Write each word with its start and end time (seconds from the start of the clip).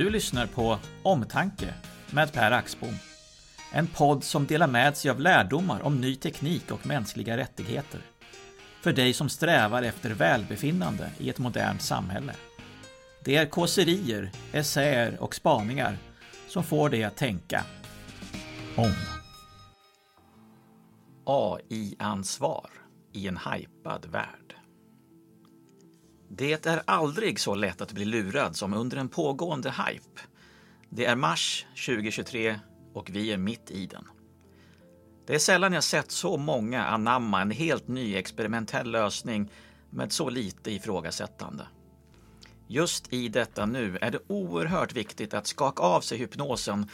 Du 0.00 0.10
lyssnar 0.10 0.46
på 0.46 0.78
Omtanke 1.02 1.74
med 2.10 2.32
Per 2.32 2.50
Axbom. 2.50 2.94
En 3.72 3.86
podd 3.86 4.24
som 4.24 4.46
delar 4.46 4.66
med 4.66 4.96
sig 4.96 5.10
av 5.10 5.20
lärdomar 5.20 5.82
om 5.82 6.00
ny 6.00 6.16
teknik 6.16 6.70
och 6.70 6.86
mänskliga 6.86 7.36
rättigheter. 7.36 8.00
För 8.80 8.92
dig 8.92 9.12
som 9.12 9.28
strävar 9.28 9.82
efter 9.82 10.10
välbefinnande 10.10 11.10
i 11.18 11.30
ett 11.30 11.38
modernt 11.38 11.82
samhälle. 11.82 12.32
Det 13.24 13.36
är 13.36 13.46
kåserier, 13.46 14.30
essäer 14.52 15.16
och 15.22 15.34
spaningar 15.34 15.96
som 16.48 16.64
får 16.64 16.90
dig 16.90 17.04
att 17.04 17.16
tänka 17.16 17.64
om. 18.76 18.94
AI-ansvar 21.26 22.70
i 23.12 23.28
en 23.28 23.36
hypad 23.36 24.06
värld. 24.06 24.39
Det 26.32 26.66
är 26.66 26.82
aldrig 26.84 27.40
så 27.40 27.54
lätt 27.54 27.80
att 27.80 27.92
bli 27.92 28.04
lurad 28.04 28.56
som 28.56 28.74
under 28.74 28.96
en 28.96 29.08
pågående 29.08 29.70
hype. 29.70 30.20
Det 30.88 31.04
är 31.04 31.16
mars 31.16 31.66
2023 31.86 32.60
och 32.94 33.10
vi 33.10 33.32
är 33.32 33.36
mitt 33.36 33.70
i 33.70 33.86
den. 33.86 34.08
Det 35.26 35.34
är 35.34 35.38
sällan 35.38 35.72
jag 35.72 35.84
sett 35.84 36.10
så 36.10 36.36
många 36.36 36.84
anamma 36.84 37.40
en 37.40 37.50
helt 37.50 37.88
ny 37.88 38.16
experimentell 38.16 38.90
lösning 38.90 39.50
med 39.90 40.12
så 40.12 40.30
lite 40.30 40.70
ifrågasättande. 40.70 41.66
Just 42.66 43.12
i 43.12 43.28
detta 43.28 43.66
nu 43.66 43.98
är 44.00 44.10
det 44.10 44.20
oerhört 44.26 44.92
viktigt 44.92 45.34
att 45.34 45.46
skaka 45.46 45.82
av 45.82 46.00
sig 46.00 46.18
hypnosen 46.18 46.86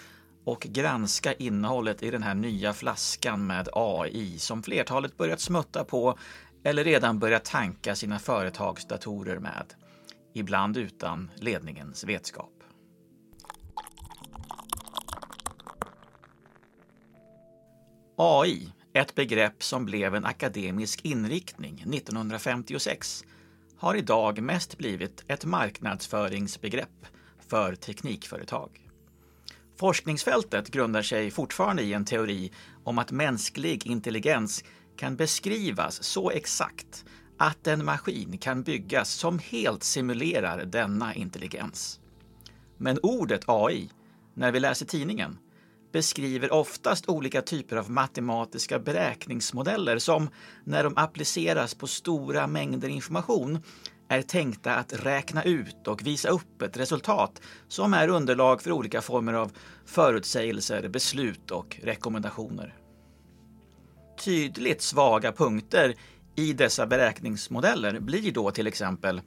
och 0.45 0.61
granska 0.61 1.33
innehållet 1.33 2.03
i 2.03 2.11
den 2.11 2.23
här 2.23 2.35
nya 2.35 2.73
flaskan 2.73 3.47
med 3.47 3.69
AI 3.73 4.39
som 4.39 4.63
flertalet 4.63 5.17
börjat 5.17 5.41
smutta 5.41 5.85
på 5.85 6.19
eller 6.67 6.85
redan 6.85 7.19
börjat 7.19 7.45
tanka 7.45 7.95
sina 7.95 8.19
företagsdatorer 8.19 9.39
med. 9.39 9.75
Ibland 10.35 10.77
utan 10.77 11.31
ledningens 11.37 12.05
vetskap. 12.05 12.53
AI, 18.17 18.73
ett 18.93 19.15
begrepp 19.15 19.63
som 19.63 19.85
blev 19.85 20.15
en 20.15 20.25
akademisk 20.25 21.05
inriktning 21.05 21.85
1956, 21.95 23.25
har 23.79 23.95
idag 23.95 24.43
mest 24.43 24.79
blivit 24.79 25.25
ett 25.29 25.45
marknadsföringsbegrepp 25.45 27.07
för 27.49 27.75
teknikföretag. 27.75 28.91
Forskningsfältet 29.77 30.71
grundar 30.71 31.03
sig 31.03 31.31
fortfarande 31.31 31.83
i 31.83 31.93
en 31.93 32.05
teori 32.05 32.53
om 32.85 32.99
att 32.99 33.13
mänsklig 33.13 33.87
intelligens 33.87 34.65
kan 34.97 35.17
beskrivas 35.17 36.03
så 36.03 36.31
exakt 36.31 37.05
att 37.39 37.67
en 37.67 37.85
maskin 37.85 38.39
kan 38.39 38.63
byggas 38.63 39.11
som 39.11 39.39
helt 39.39 39.83
simulerar 39.83 40.65
denna 40.65 41.15
intelligens. 41.15 42.01
Men 42.77 42.99
ordet 43.03 43.45
AI, 43.47 43.91
när 44.35 44.53
vi 44.53 44.61
läser 44.61 44.87
tidningen, 44.87 45.39
beskriver 45.93 46.53
oftast 46.53 47.09
olika 47.09 47.43
typer 47.43 47.77
av 47.77 47.91
matematiska 47.91 48.79
beräkningsmodeller 48.79 49.99
som, 49.99 50.29
när 50.65 50.85
de 50.85 50.93
appliceras 50.97 51.75
på 51.75 51.87
stora 51.87 52.47
mängder 52.47 52.89
information, 52.89 53.59
är 54.09 54.23
tänkta 54.23 54.75
att 54.75 54.93
räkna 55.05 55.43
ut 55.43 55.89
och 55.89 56.07
visa 56.07 56.29
upp 56.29 56.63
ett 56.63 56.77
resultat 56.77 57.43
som 57.69 57.95
är 57.95 58.09
underlag 58.09 58.63
för 58.63 58.73
olika 58.73 59.03
former 59.03 59.33
av 59.33 59.53
förutsägelser, 59.85 60.89
beslut 60.89 61.51
och 61.51 61.81
rekommendationer. 61.83 62.86
Tydligt 64.17 64.83
svaga 64.83 65.33
punkter 65.33 65.95
i 66.37 66.53
dessa 66.53 66.87
beräkningsmodeller 66.87 68.01
blir 68.01 68.33
då 68.33 68.51
till 68.51 68.67
exempel 68.67 69.21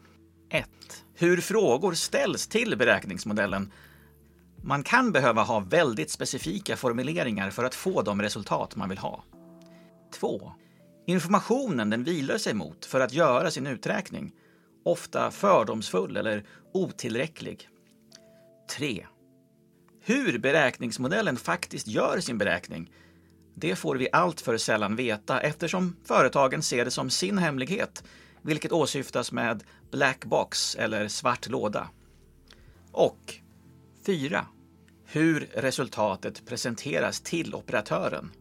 1. 0.49 0.69
Hur 1.15 1.41
frågor 1.41 1.93
ställs 1.93 2.47
till 2.47 2.77
beräkningsmodellen. 2.77 3.71
Man 4.63 4.83
kan 4.83 5.11
behöva 5.11 5.43
ha 5.43 5.59
väldigt 5.59 6.11
specifika 6.11 6.77
formuleringar 6.77 7.49
för 7.49 7.63
att 7.63 7.75
få 7.75 8.01
de 8.01 8.21
resultat 8.21 8.75
man 8.75 8.89
vill 8.89 8.97
ha. 8.97 9.23
2. 10.19 10.51
Informationen 11.07 11.89
den 11.89 12.03
vilar 12.03 12.37
sig 12.37 12.53
mot 12.53 12.85
för 12.85 12.99
att 12.99 13.13
göra 13.13 13.51
sin 13.51 13.67
uträkning 13.67 14.31
ofta 14.85 15.31
fördomsfull 15.31 16.17
eller 16.17 16.45
otillräcklig. 16.73 17.69
3. 18.77 19.05
Hur 20.01 20.39
beräkningsmodellen 20.39 21.37
faktiskt 21.37 21.87
gör 21.87 22.19
sin 22.19 22.37
beräkning, 22.37 22.91
det 23.59 23.75
får 23.75 23.95
vi 23.95 24.07
allt 24.11 24.41
för 24.41 24.57
sällan 24.57 24.95
veta 24.95 25.41
eftersom 25.41 25.95
företagen 26.05 26.63
ser 26.63 26.85
det 26.85 26.91
som 26.91 27.09
sin 27.09 27.37
hemlighet, 27.37 28.03
vilket 28.41 28.71
åsyftas 28.71 29.31
med 29.31 29.63
black 29.91 30.25
box 30.25 30.75
eller 30.75 31.07
svart 31.07 31.49
låda. 31.49 31.89
Och 32.91 33.35
4. 34.05 34.45
Hur 35.05 35.49
resultatet 35.53 36.45
presenteras 36.45 37.21
till 37.21 37.55
operatören. 37.55 38.31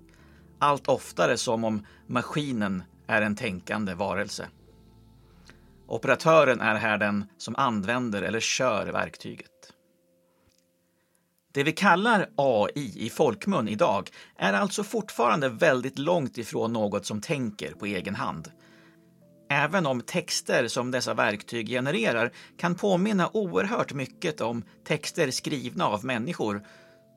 Allt 0.58 0.88
oftare 0.88 1.36
som 1.36 1.64
om 1.64 1.86
maskinen 2.06 2.82
är 3.06 3.22
en 3.22 3.36
tänkande 3.36 3.94
varelse. 3.94 4.48
Operatören 5.86 6.60
är 6.60 6.74
här 6.74 6.98
den 6.98 7.24
som 7.38 7.56
använder 7.56 8.22
eller 8.22 8.40
kör 8.40 8.86
verktyget. 8.86 9.57
Det 11.58 11.64
vi 11.64 11.72
kallar 11.72 12.28
AI 12.36 12.92
i 12.96 13.10
folkmun 13.10 13.68
idag 13.68 14.10
är 14.36 14.52
alltså 14.52 14.84
fortfarande 14.84 15.48
väldigt 15.48 15.98
långt 15.98 16.38
ifrån 16.38 16.72
något 16.72 17.06
som 17.06 17.20
tänker 17.20 17.72
på 17.72 17.86
egen 17.86 18.14
hand. 18.14 18.52
Även 19.50 19.86
om 19.86 20.00
texter 20.00 20.68
som 20.68 20.90
dessa 20.90 21.14
verktyg 21.14 21.68
genererar 21.68 22.32
kan 22.58 22.74
påminna 22.74 23.30
oerhört 23.32 23.92
mycket 23.92 24.40
om 24.40 24.62
texter 24.86 25.30
skrivna 25.30 25.86
av 25.86 26.04
människor 26.04 26.62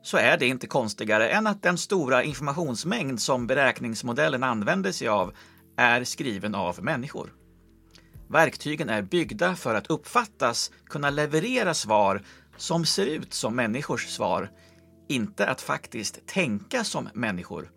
så 0.03 0.17
är 0.17 0.37
det 0.37 0.47
inte 0.47 0.67
konstigare 0.67 1.29
än 1.29 1.47
att 1.47 1.63
den 1.63 1.77
stora 1.77 2.23
informationsmängd 2.23 3.21
som 3.21 3.47
beräkningsmodellen 3.47 4.43
använder 4.43 4.91
sig 4.91 5.07
av 5.07 5.33
är 5.77 6.03
skriven 6.03 6.55
av 6.55 6.83
människor. 6.83 7.33
Verktygen 8.29 8.89
är 8.89 9.01
byggda 9.01 9.55
för 9.55 9.75
att 9.75 9.87
uppfattas 9.87 10.71
kunna 10.85 11.09
leverera 11.09 11.73
svar 11.73 12.21
som 12.61 12.85
ser 12.85 13.05
ut 13.05 13.33
som 13.33 13.55
människors 13.55 14.07
svar, 14.07 14.51
inte 15.09 15.47
att 15.47 15.61
faktiskt 15.61 16.27
tänka 16.27 16.83
som 16.83 17.09
människor. 17.13 17.71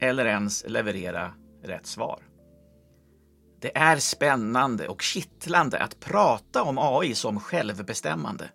Eller 0.00 0.26
ens 0.26 0.64
leverera 0.68 1.34
rätt 1.62 1.86
svar. 1.86 2.22
Det 3.60 3.76
är 3.76 3.96
spännande 3.96 4.88
och 4.88 5.02
kittlande 5.02 5.78
att 5.78 6.00
prata 6.00 6.62
om 6.62 6.78
AI 6.78 7.14
som 7.14 7.40
självbestämmande. 7.40 8.50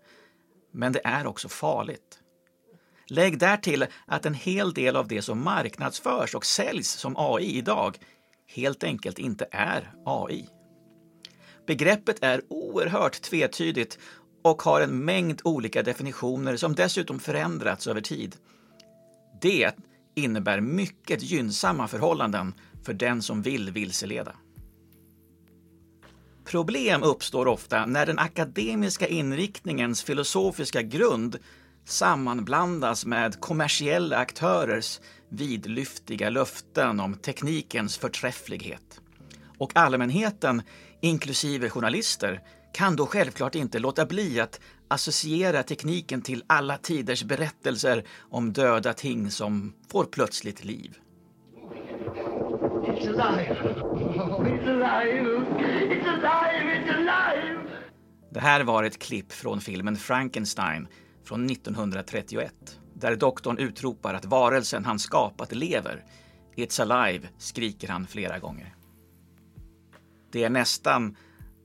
Men 0.72 0.94
det 0.94 1.02
är 1.03 1.28
också 1.28 1.50
farligt. 1.50 2.19
Lägg 3.07 3.40
därtill 3.40 3.85
att 4.07 4.25
en 4.25 4.34
hel 4.34 4.73
del 4.73 4.96
av 4.96 5.07
det 5.07 5.22
som 5.22 5.44
marknadsförs 5.44 6.35
och 6.35 6.46
säljs 6.46 6.91
som 6.91 7.16
AI 7.18 7.57
idag 7.57 7.97
helt 8.47 8.84
enkelt 8.84 9.19
inte 9.19 9.47
är 9.52 9.94
AI. 10.06 10.50
Begreppet 11.68 12.23
är 12.23 12.41
oerhört 12.50 13.22
tvetydigt 13.22 14.00
och 14.44 14.62
har 14.62 14.81
en 14.81 15.06
mängd 15.06 15.42
olika 15.44 15.84
definitioner 15.84 16.58
som 16.58 16.76
dessutom 16.76 17.20
förändrats 17.20 17.88
över 17.88 18.02
tid. 18.02 18.36
Det 19.42 19.72
innebär 20.16 20.62
mycket 20.62 21.24
gynnsamma 21.24 21.88
förhållanden 21.88 22.53
för 22.84 22.94
den 22.94 23.22
som 23.22 23.42
vill 23.42 23.72
vilseleda. 23.72 24.36
Problem 26.46 27.03
uppstår 27.03 27.48
ofta 27.48 27.86
när 27.86 28.06
den 28.06 28.20
akademiska 28.20 29.08
inriktningens 29.08 30.03
filosofiska 30.03 30.82
grund 30.82 31.40
sammanblandas 31.86 33.06
med 33.06 33.40
kommersiella 33.40 34.18
aktörers 34.18 35.00
vidlyftiga 35.30 36.30
löften 36.30 37.00
om 37.00 37.16
teknikens 37.16 37.98
förträfflighet. 37.98 39.02
Och 39.58 39.76
allmänheten 39.76 40.62
inklusive 41.02 41.70
journalister, 41.70 42.41
kan 42.73 42.96
då 42.96 43.05
självklart 43.05 43.55
inte 43.55 43.79
låta 43.79 44.05
bli 44.05 44.40
att 44.40 44.59
associera 44.87 45.64
tekniken 45.64 46.22
till 46.22 46.43
alla 46.47 46.78
tiders 46.78 47.23
berättelser 47.23 48.03
om 48.20 48.53
döda 48.53 48.93
ting 48.93 49.31
som 49.31 49.73
får 49.91 50.05
plötsligt 50.05 50.64
liv. 50.64 50.97
It's 52.85 53.22
alive. 53.22 53.58
Oh, 53.81 54.46
it's 54.46 54.70
alive. 54.70 55.46
It's 55.90 56.08
alive. 56.08 56.73
It's 56.75 56.96
alive. 56.96 57.59
Det 58.31 58.40
här 58.40 58.64
var 58.64 58.84
ett 58.84 58.99
klipp 58.99 59.31
från 59.31 59.61
filmen 59.61 59.96
Frankenstein 59.96 60.87
från 61.23 61.49
1931 61.49 62.53
där 62.93 63.16
doktorn 63.16 63.58
utropar 63.58 64.14
att 64.14 64.26
varelsen 64.26 64.85
han 64.85 64.99
skapat 64.99 65.52
lever. 65.52 66.03
It's 66.55 66.81
alive, 66.81 67.28
skriker 67.37 67.87
han 67.87 68.08
flera 68.08 68.40
gånger. 68.40 68.76
Det 70.31 70.43
är 70.43 70.49
nästan 70.49 71.16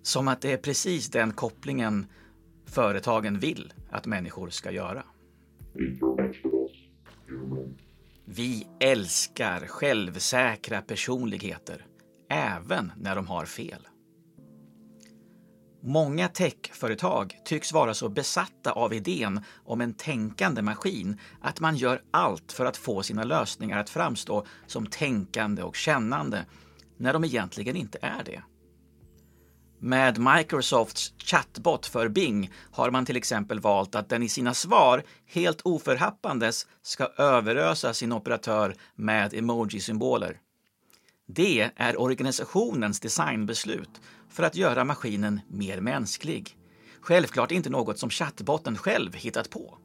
som 0.03 0.29
att 0.29 0.41
det 0.41 0.53
är 0.53 0.57
precis 0.57 1.11
den 1.11 1.33
kopplingen 1.33 2.07
företagen 2.67 3.39
vill 3.39 3.73
att 3.91 4.07
människor 4.07 4.51
ska 4.51 4.71
göra. 4.71 5.03
Vi 8.25 8.67
älskar 8.81 9.67
självsäkra 9.67 10.83
personligheter, 10.83 11.87
även 12.31 12.93
när 12.97 13.17
de 13.17 13.27
har 13.27 13.45
fel. 13.45 13.89
Många 15.81 16.29
techföretag 16.29 17.39
tycks 17.45 17.73
vara 17.73 17.95
så 17.95 18.09
besatta 18.09 18.73
av 18.73 18.95
idén 18.95 19.41
om 19.65 19.81
en 19.81 19.95
tänkande 19.95 20.63
maskin 20.63 21.21
att 21.41 21.61
man 21.61 21.77
gör 21.77 22.03
allt 22.11 22.53
för 22.53 22.65
att 22.65 22.77
få 22.77 23.03
sina 23.03 23.25
lösningar 23.25 23.79
att 23.79 23.91
framstå 23.91 24.47
som 24.67 24.87
tänkande 24.87 25.63
och 25.63 25.77
kännande, 25.77 26.45
när 26.97 27.13
de 27.13 27.25
egentligen 27.25 27.77
inte 27.77 27.99
är 28.03 28.25
det. 28.25 28.43
Med 29.81 30.19
Microsofts 30.19 31.13
chatbot 31.19 31.87
för 31.87 32.09
Bing 32.09 32.51
har 32.71 32.91
man 32.91 33.07
till 33.07 33.17
exempel 33.17 33.61
valt 33.61 33.95
att 33.95 34.09
den 34.09 34.23
i 34.23 34.29
sina 34.29 34.55
svar 34.55 35.03
helt 35.27 35.61
oförhappandes 35.65 36.67
ska 36.83 37.07
överösa 37.07 37.95
sin 37.95 38.13
operatör 38.13 38.75
med 38.95 39.35
emoji-symboler. 39.35 40.41
Det 41.27 41.71
är 41.77 42.01
organisationens 42.01 43.01
designbeslut 43.01 44.01
för 44.29 44.43
att 44.43 44.57
göra 44.57 44.85
maskinen 44.85 45.41
mer 45.49 45.81
mänsklig. 45.81 46.57
Självklart 47.01 47.51
inte 47.51 47.71
något 47.71 47.99
som 47.99 48.11
chattbotten 48.11 48.77
själv 48.77 49.15
hittat 49.15 49.51
på. 49.51 49.79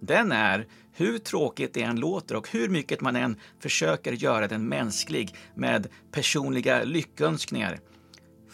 Den 0.00 0.32
är, 0.32 0.66
hur 0.92 1.18
tråkigt 1.18 1.74
det 1.74 1.82
än 1.82 2.00
låter 2.00 2.36
och 2.36 2.50
hur 2.50 2.68
mycket 2.68 3.00
man 3.00 3.16
än 3.16 3.40
försöker 3.60 4.12
göra 4.12 4.48
den 4.48 4.68
mänsklig 4.68 5.34
med 5.54 5.88
personliga 6.12 6.84
lyckönskningar, 6.84 7.80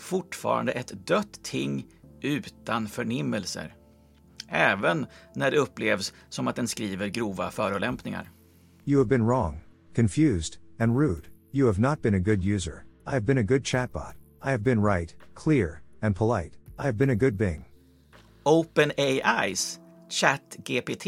fortfarande 0.03 0.73
ett 0.73 1.07
dött 1.07 1.43
ting 1.43 1.87
utan 2.21 2.89
förnimmelser. 2.89 3.75
Även 4.49 5.07
när 5.35 5.51
det 5.51 5.57
upplevs 5.59 6.13
som 6.29 6.49
att 6.49 6.57
den 6.57 6.69
skriver 6.69 7.09
grova 7.09 7.51
förolämpningar. 7.51 8.31
You 8.85 8.99
have 8.99 9.09
been 9.09 9.27
wrong, 9.27 9.61
confused, 9.97 10.57
and 10.79 10.99
rude. 10.99 11.29
You 11.53 11.67
have 11.67 11.81
not 11.81 12.03
been 12.03 12.15
a 12.15 12.19
good 12.19 12.45
user. 12.45 12.85
I 13.07 13.11
have 13.11 13.21
been 13.21 13.39
a 13.39 13.43
good 13.43 13.65
chatbot. 13.65 14.15
I 14.45 14.51
have 14.51 14.63
been 14.63 14.83
right, 14.83 15.15
clear, 15.35 15.83
and 16.03 16.17
polite. 16.17 16.57
I 16.79 16.83
have 16.83 16.93
been 16.93 17.11
a 17.11 17.15
good 17.15 17.37
Bing. 17.37 17.65
OpenAIs 18.45 19.81
ChatGPT 20.11 21.07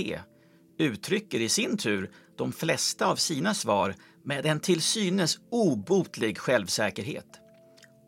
uttrycker 0.79 1.41
i 1.41 1.49
sin 1.49 1.77
tur 1.77 2.11
de 2.39 2.53
flesta 2.53 3.07
av 3.07 3.17
sina 3.17 3.55
svar 3.55 3.95
med 4.25 4.47
en 4.47 4.61
till 4.61 4.83
synes 4.83 5.39
obotlig 5.51 6.39
självsäkerhet. 6.39 7.44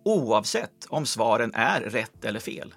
Oavsett 0.06 0.86
om 0.88 1.06
svaren 1.06 1.50
är 1.54 1.80
rätt 1.80 2.24
eller 2.24 2.40
fel. 2.40 2.74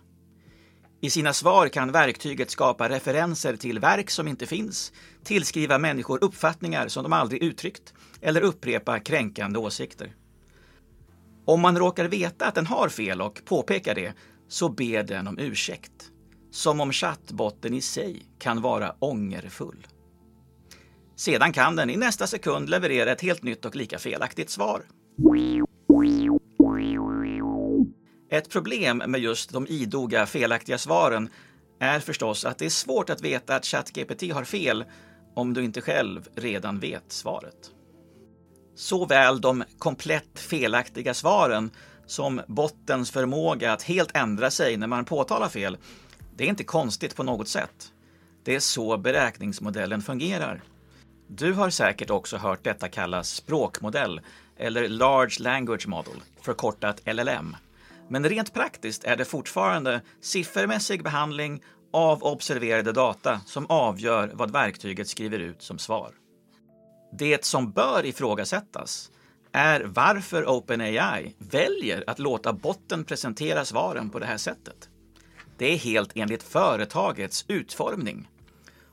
I 1.02 1.10
sina 1.10 1.34
svar 1.34 1.68
kan 1.68 1.92
verktyget 1.92 2.50
skapa 2.50 2.90
referenser 2.90 3.56
till 3.56 3.80
verk 3.80 4.10
som 4.10 4.28
inte 4.28 4.46
finns, 4.46 4.94
tillskriva 5.24 5.78
människor 5.78 6.24
uppfattningar 6.24 6.88
som 6.88 7.04
de 7.04 7.14
aldrig 7.14 7.44
uttryckt 7.44 7.94
eller 8.22 8.42
upprepa 8.42 9.00
kränkande 9.00 9.60
åsikter. 9.60 10.16
Om 11.46 11.62
man 11.62 11.78
råkar 11.78 12.06
veta 12.06 12.46
att 12.46 12.56
den 12.56 12.66
har 12.66 12.90
fel 12.90 13.22
och 13.22 13.42
påpekar 13.46 13.96
det, 13.96 14.14
så 14.48 14.70
ber 14.70 15.04
den 15.04 15.28
om 15.28 15.40
ursäkt. 15.40 16.12
Som 16.52 16.82
om 16.82 16.92
chattbotten 16.92 17.74
i 17.74 17.82
sig 17.82 18.26
kan 18.40 18.62
vara 18.62 18.96
ångerfull. 19.00 19.88
Sedan 21.16 21.54
kan 21.54 21.76
den 21.76 21.90
i 21.90 21.98
nästa 21.98 22.28
sekund 22.28 22.70
leverera 22.70 23.12
ett 23.12 23.22
helt 23.22 23.44
nytt 23.44 23.66
och 23.66 23.76
lika 23.76 24.00
felaktigt 24.00 24.50
svar. 24.50 24.84
Ett 28.30 28.50
problem 28.50 28.98
med 28.98 29.22
just 29.22 29.52
de 29.52 29.68
idoga 29.68 30.26
felaktiga 30.26 30.78
svaren 30.78 31.30
är 31.80 32.00
förstås 32.00 32.46
att 32.46 32.58
det 32.58 32.66
är 32.66 32.70
svårt 32.70 33.10
att 33.10 33.22
veta 33.22 33.56
att 33.56 33.66
ChatGPT 33.66 34.34
har 34.34 34.44
fel 34.44 34.86
om 35.36 35.54
du 35.54 35.64
inte 35.64 35.82
själv 35.82 36.28
redan 36.36 36.80
vet 36.80 37.12
svaret. 37.12 37.72
Såväl 38.76 39.42
de 39.42 39.64
komplett 39.78 40.40
felaktiga 40.40 41.14
svaren 41.14 41.72
som 42.06 42.42
bottens 42.48 43.12
förmåga 43.12 43.74
att 43.74 43.84
helt 43.84 44.18
ändra 44.18 44.52
sig 44.52 44.78
när 44.78 44.88
man 44.88 45.06
påtalar 45.06 45.50
fel, 45.50 45.78
det 46.36 46.44
är 46.44 46.48
inte 46.48 46.64
konstigt 46.64 47.16
på 47.16 47.24
något 47.24 47.48
sätt. 47.48 47.92
Det 48.44 48.56
är 48.56 48.60
så 48.60 48.98
beräkningsmodellen 48.98 50.02
fungerar. 50.02 50.62
Du 51.28 51.54
har 51.54 51.70
säkert 51.70 52.10
också 52.10 52.38
hört 52.38 52.64
detta 52.64 52.88
kallas 52.88 53.30
språkmodell 53.30 54.22
eller 54.58 54.88
Large 54.88 55.44
Language 55.44 55.88
Model, 55.88 56.22
förkortat 56.42 57.02
LLM. 57.06 57.56
Men 58.10 58.30
rent 58.30 58.54
praktiskt 58.54 59.04
är 59.04 59.18
det 59.18 59.26
fortfarande 59.26 60.02
siffermässig 60.22 61.04
behandling 61.04 61.64
av 61.94 62.24
observerade 62.24 62.92
data 62.92 63.42
som 63.46 63.66
avgör 63.70 64.32
vad 64.34 64.52
verktyget 64.52 65.08
skriver 65.08 65.40
ut 65.40 65.62
som 65.62 65.80
svar. 65.80 66.12
Det 67.18 67.46
som 67.46 67.72
bör 67.72 68.06
ifrågasättas 68.06 69.12
är 69.52 69.82
varför 69.82 70.46
OpenAI 70.46 71.36
väljer 71.38 72.04
att 72.08 72.20
låta 72.20 72.54
botten 72.54 73.04
presentera 73.04 73.66
svaren 73.66 74.10
på 74.10 74.20
det 74.20 74.26
här 74.26 74.38
sättet. 74.38 74.90
Det 75.58 75.74
är 75.74 75.78
helt 75.78 76.12
enligt 76.16 76.44
företagets 76.44 77.46
utformning. 77.48 78.28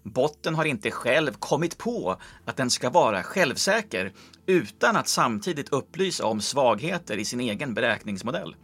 Botten 0.02 0.54
har 0.54 0.64
inte 0.64 0.90
själv 0.90 1.32
kommit 1.32 1.78
på 1.78 2.16
att 2.44 2.56
den 2.56 2.70
ska 2.70 2.90
vara 2.90 3.22
självsäker 3.22 4.12
utan 4.46 4.96
att 4.96 5.08
samtidigt 5.08 5.68
upplysa 5.68 6.26
om 6.26 6.40
svagheter 6.40 7.16
i 7.16 7.24
sin 7.24 7.40
egen 7.40 7.74
beräkningsmodell. 7.74 8.56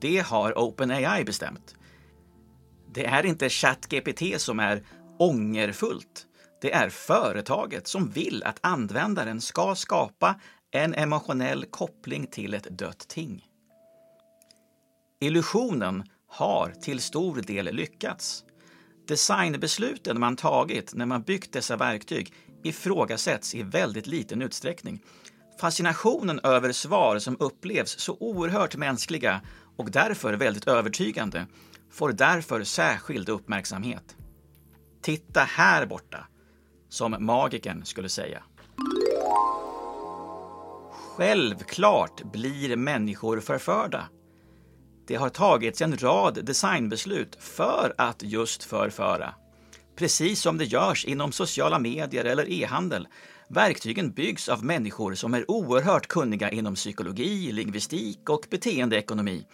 Det 0.00 0.18
har 0.18 0.58
OpenAI 0.58 1.24
bestämt. 1.24 1.74
Det 2.92 3.06
är 3.06 3.26
inte 3.26 3.48
ChatGPT 3.48 4.40
som 4.40 4.60
är 4.60 4.82
ångerfullt. 5.18 6.26
Det 6.60 6.72
är 6.72 6.88
företaget 6.88 7.88
som 7.88 8.10
vill 8.10 8.42
att 8.42 8.58
användaren 8.60 9.40
ska 9.40 9.74
skapa 9.74 10.40
en 10.70 10.94
emotionell 10.94 11.64
koppling 11.64 12.26
till 12.26 12.54
ett 12.54 12.78
dött 12.78 13.08
ting. 13.08 13.44
Illusionen 15.20 16.04
har 16.28 16.70
till 16.70 17.00
stor 17.00 17.42
del 17.42 17.74
lyckats. 17.74 18.44
Designbesluten 19.08 20.20
man 20.20 20.36
tagit 20.36 20.94
när 20.94 21.06
man 21.06 21.22
byggt 21.22 21.52
dessa 21.52 21.76
verktyg 21.76 22.32
ifrågasätts 22.62 23.54
i 23.54 23.62
väldigt 23.62 24.06
liten 24.06 24.42
utsträckning. 24.42 25.02
Fascinationen 25.60 26.40
över 26.42 26.72
svar 26.72 27.18
som 27.18 27.36
upplevs 27.40 27.98
så 27.98 28.16
oerhört 28.20 28.76
mänskliga 28.76 29.40
och 29.78 29.90
därför 29.90 30.34
väldigt 30.34 30.68
övertygande 30.68 31.46
får 31.90 32.12
därför 32.12 32.64
särskild 32.64 33.28
uppmärksamhet. 33.28 34.16
Titta 35.02 35.40
här 35.40 35.86
borta, 35.86 36.26
som 36.88 37.16
magikern 37.20 37.84
skulle 37.84 38.08
säga. 38.08 38.42
Självklart 41.16 42.32
blir 42.32 42.76
människor 42.76 43.40
förförda. 43.40 44.08
Det 45.06 45.14
har 45.14 45.28
tagits 45.28 45.82
en 45.82 45.96
rad 45.96 46.44
designbeslut 46.44 47.36
för 47.40 47.94
att 47.98 48.22
just 48.22 48.64
förföra. 48.64 49.34
Precis 49.96 50.40
som 50.40 50.58
det 50.58 50.64
görs 50.64 51.04
inom 51.04 51.32
sociala 51.32 51.78
medier 51.78 52.24
eller 52.24 52.50
e-handel. 52.50 53.08
Verktygen 53.48 54.10
byggs 54.10 54.48
av 54.48 54.64
människor 54.64 55.14
som 55.14 55.34
är 55.34 55.50
oerhört 55.50 56.06
kunniga 56.06 56.50
inom 56.50 56.74
psykologi, 56.74 57.52
lingvistik 57.52 58.30
och 58.30 58.46
beteendeekonomi. 58.50 59.46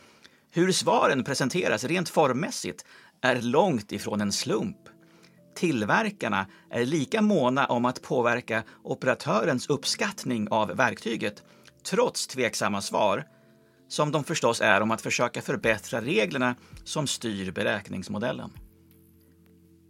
Hur 0.57 0.73
svaren 0.73 1.25
presenteras 1.25 1.85
rent 1.85 2.09
formmässigt 2.09 2.85
är 3.21 3.43
långt 3.43 3.93
ifrån 3.93 4.21
en 4.21 4.33
slump. 4.33 4.77
Tillverkarna 5.57 6.47
är 6.71 6.85
lika 6.87 7.23
måna 7.23 7.67
om 7.67 7.85
att 7.85 8.03
påverka 8.03 8.63
operatörens 8.83 9.69
uppskattning 9.69 10.49
av 10.51 10.69
verktyget, 10.69 11.43
trots 11.87 12.27
tveksamma 12.27 12.83
svar, 12.83 13.25
som 13.89 14.13
de 14.13 14.25
förstås 14.25 14.61
är 14.61 14.81
om 14.81 14.91
att 14.91 15.01
försöka 15.03 15.43
förbättra 15.43 16.01
reglerna 16.01 16.55
som 16.85 17.07
styr 17.07 17.53
beräkningsmodellen. 17.53 18.51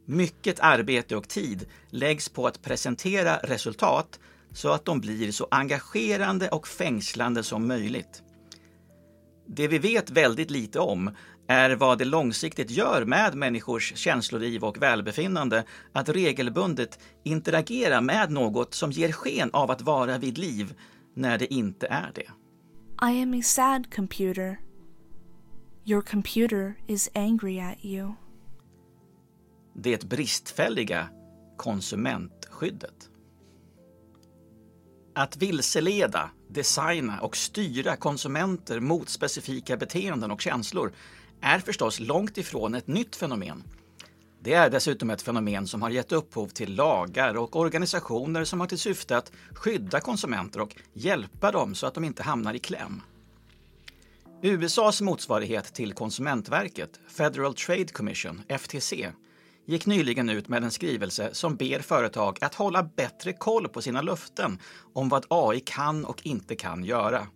Mycket 0.06 0.60
arbete 0.60 1.16
och 1.16 1.28
tid 1.28 1.66
läggs 1.90 2.28
på 2.28 2.46
att 2.46 2.62
presentera 2.62 3.36
resultat 3.36 4.20
så 4.52 4.72
att 4.72 4.84
de 4.84 5.00
blir 5.00 5.32
så 5.32 5.48
engagerande 5.50 6.48
och 6.48 6.68
fängslande 6.68 7.42
som 7.42 7.68
möjligt. 7.68 8.22
Det 9.46 9.68
vi 9.68 9.78
vet 9.78 10.10
väldigt 10.10 10.50
lite 10.50 10.80
om 10.80 11.10
är 11.46 11.70
vad 11.70 11.98
det 11.98 12.04
långsiktigt 12.04 12.70
gör 12.70 13.04
med 13.04 13.34
människors 13.34 13.96
känsloliv 13.96 14.64
och 14.64 14.82
välbefinnande 14.82 15.64
att 15.92 16.08
regelbundet 16.08 16.98
interagera 17.22 18.00
med 18.00 18.30
något 18.30 18.74
som 18.74 18.90
ger 18.90 19.12
sken 19.12 19.50
av 19.52 19.70
att 19.70 19.82
vara 19.82 20.18
vid 20.18 20.38
liv 20.38 20.74
när 21.14 21.38
det 21.38 21.54
inte 21.54 21.86
är 21.86 22.12
det. 22.14 22.30
I 23.12 23.22
am 23.22 23.34
a 23.34 23.42
sad 23.42 23.94
computer. 23.94 24.60
Your 25.84 26.02
computer 26.02 26.74
is 26.86 27.10
angry 27.14 27.60
at 27.60 27.84
you. 27.84 28.12
Det 29.74 30.04
bristfälliga 30.04 31.08
konsumentskyddet. 31.56 33.10
Att 35.14 35.36
vilseleda, 35.36 36.30
designa 36.48 37.20
och 37.20 37.36
styra 37.36 37.96
konsumenter 37.96 38.80
mot 38.80 39.08
specifika 39.08 39.76
beteenden 39.76 40.30
och 40.30 40.40
känslor 40.40 40.92
är 41.40 41.58
förstås 41.58 42.00
långt 42.00 42.38
ifrån 42.38 42.74
ett 42.74 42.86
nytt 42.86 43.16
fenomen. 43.16 43.64
Det 44.40 44.54
är 44.54 44.70
dessutom 44.70 45.10
ett 45.10 45.22
fenomen 45.22 45.66
som 45.66 45.82
har 45.82 45.90
gett 45.90 46.12
upphov 46.12 46.48
till 46.48 46.74
lagar 46.74 47.36
och 47.36 47.56
organisationer 47.56 48.44
som 48.44 48.60
har 48.60 48.66
till 48.66 48.78
syfte 48.78 49.16
att 49.16 49.32
skydda 49.52 50.00
konsumenter 50.00 50.60
och 50.60 50.76
hjälpa 50.92 51.52
dem 51.52 51.74
så 51.74 51.86
att 51.86 51.94
de 51.94 52.04
inte 52.04 52.22
hamnar 52.22 52.54
i 52.54 52.58
kläm. 52.58 53.02
USAs 54.42 55.00
motsvarighet 55.00 55.74
till 55.74 55.92
Konsumentverket, 55.92 57.00
Federal 57.08 57.54
Trade 57.54 57.84
Commission, 57.84 58.42
FTC, 58.48 59.08
gick 59.66 59.86
nyligen 59.86 60.30
ut 60.30 60.48
med 60.48 60.64
en 60.64 60.70
skrivelse 60.70 61.28
som 61.32 61.56
ber 61.56 61.80
företag 61.80 62.38
att 62.40 62.54
hålla 62.54 62.82
bättre 62.82 63.32
koll 63.32 63.68
på 63.68 63.82
sina 63.82 64.02
löften 64.02 64.58
om 64.94 65.08
vad 65.08 65.26
AI 65.30 65.60
kan 65.60 66.04
och 66.04 66.26
inte 66.26 66.56
kan 66.56 66.84
göra. 66.84 67.26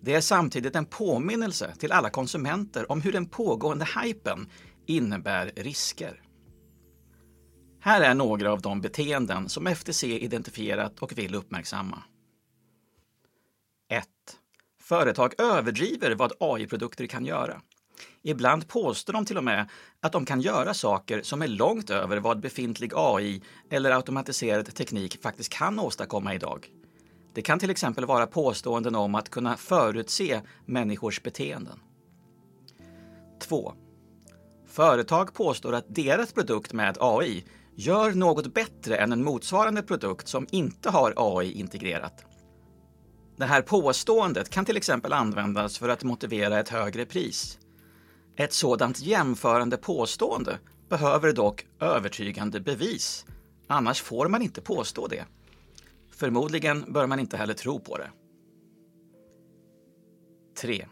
Det 0.00 0.14
är 0.14 0.20
samtidigt 0.20 0.76
en 0.76 0.86
påminnelse 0.86 1.74
till 1.78 1.92
alla 1.92 2.10
konsumenter 2.10 2.92
om 2.92 3.00
hur 3.00 3.12
den 3.12 3.26
pågående 3.26 3.86
hypen 4.02 4.48
innebär 4.86 5.52
risker. 5.56 6.22
Här 7.80 8.00
är 8.00 8.14
några 8.14 8.52
av 8.52 8.60
de 8.60 8.80
beteenden 8.80 9.48
som 9.48 9.66
FTC 9.66 10.18
identifierat 10.18 10.98
och 10.98 11.18
vill 11.18 11.34
uppmärksamma. 11.34 12.02
1. 13.88 14.06
Företag 14.82 15.34
överdriver 15.40 16.14
vad 16.14 16.32
AI-produkter 16.40 17.06
kan 17.06 17.24
göra. 17.24 17.62
Ibland 18.28 18.68
påstår 18.68 19.12
de 19.12 19.24
till 19.24 19.36
och 19.38 19.44
med 19.44 19.68
att 20.00 20.12
de 20.12 20.24
kan 20.24 20.40
göra 20.40 20.74
saker 20.74 21.22
som 21.22 21.42
är 21.42 21.48
långt 21.48 21.90
över 21.90 22.16
vad 22.16 22.40
befintlig 22.40 22.92
AI 22.94 23.42
eller 23.70 23.90
automatiserad 23.90 24.74
teknik 24.74 25.22
faktiskt 25.22 25.52
kan 25.52 25.78
åstadkomma 25.78 26.34
idag. 26.34 26.68
Det 27.34 27.42
kan 27.42 27.58
till 27.58 27.70
exempel 27.70 28.04
vara 28.04 28.26
påståenden 28.26 28.94
om 28.94 29.14
att 29.14 29.28
kunna 29.28 29.56
förutse 29.56 30.40
människors 30.64 31.22
beteenden. 31.22 31.80
2. 33.40 33.72
Företag 34.66 35.34
påstår 35.34 35.74
att 35.74 35.94
deras 35.94 36.32
produkt 36.32 36.72
med 36.72 36.96
AI 37.00 37.44
gör 37.74 38.12
något 38.12 38.54
bättre 38.54 38.96
än 38.96 39.12
en 39.12 39.24
motsvarande 39.24 39.82
produkt 39.82 40.28
som 40.28 40.46
inte 40.50 40.90
har 40.90 41.12
AI 41.16 41.52
integrerat. 41.52 42.24
Det 43.36 43.44
här 43.44 43.62
påståendet 43.62 44.50
kan 44.50 44.64
till 44.64 44.76
exempel 44.76 45.12
användas 45.12 45.78
för 45.78 45.88
att 45.88 46.04
motivera 46.04 46.60
ett 46.60 46.68
högre 46.68 47.04
pris. 47.04 47.58
Ett 48.36 48.52
sådant 48.52 49.00
jämförande 49.00 49.76
påstående 49.76 50.58
behöver 50.88 51.32
dock 51.32 51.66
övertygande 51.80 52.60
bevis, 52.60 53.26
annars 53.66 54.02
får 54.02 54.28
man 54.28 54.42
inte 54.42 54.60
påstå 54.60 55.06
det. 55.06 55.24
Förmodligen 56.10 56.92
bör 56.92 57.06
man 57.06 57.20
inte 57.20 57.36
heller 57.36 57.54
tro 57.54 57.78
på 57.78 57.96
det. 57.96 58.10
3. 60.60 60.86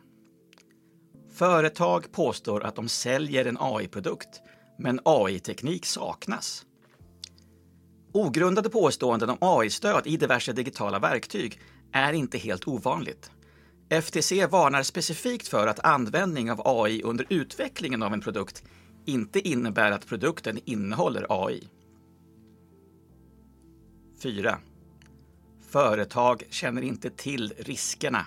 Företag 1.32 2.12
påstår 2.12 2.64
att 2.64 2.76
de 2.76 2.88
säljer 2.88 3.44
en 3.44 3.56
AI-produkt, 3.60 4.40
men 4.78 5.00
AI-teknik 5.04 5.86
saknas. 5.86 6.66
Ogrundade 8.12 8.70
påståenden 8.70 9.30
om 9.30 9.38
AI-stöd 9.40 10.06
i 10.06 10.16
diverse 10.16 10.52
digitala 10.52 10.98
verktyg 10.98 11.60
är 11.92 12.12
inte 12.12 12.38
helt 12.38 12.68
ovanligt. 12.68 13.30
FTC 13.88 14.46
varnar 14.46 14.82
specifikt 14.82 15.48
för 15.48 15.66
att 15.66 15.84
användning 15.84 16.50
av 16.50 16.62
AI 16.64 17.02
under 17.02 17.26
utvecklingen 17.28 18.02
av 18.02 18.12
en 18.12 18.20
produkt 18.20 18.62
inte 19.04 19.48
innebär 19.48 19.90
att 19.90 20.06
produkten 20.06 20.60
innehåller 20.64 21.26
AI. 21.28 21.68
4. 24.22 24.58
Företag 25.70 26.42
känner 26.50 26.82
inte 26.82 27.10
till 27.10 27.52
riskerna. 27.58 28.26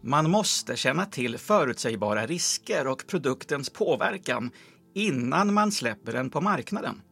Man 0.00 0.30
måste 0.30 0.76
känna 0.76 1.06
till 1.06 1.38
förutsägbara 1.38 2.26
risker 2.26 2.86
och 2.86 3.06
produktens 3.06 3.70
påverkan 3.70 4.50
innan 4.94 5.54
man 5.54 5.72
släpper 5.72 6.12
den 6.12 6.30
på 6.30 6.40
marknaden. 6.40 7.02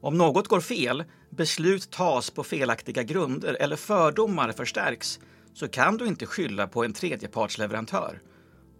Om 0.00 0.18
något 0.18 0.48
går 0.48 0.60
fel, 0.60 1.04
beslut 1.30 1.90
tas 1.90 2.30
på 2.30 2.44
felaktiga 2.44 3.02
grunder 3.02 3.54
eller 3.54 3.76
fördomar 3.76 4.52
förstärks 4.52 5.20
så 5.56 5.68
kan 5.68 5.96
du 5.96 6.06
inte 6.06 6.26
skylla 6.26 6.66
på 6.66 6.84
en 6.84 6.92
tredjepartsleverantör. 6.92 8.22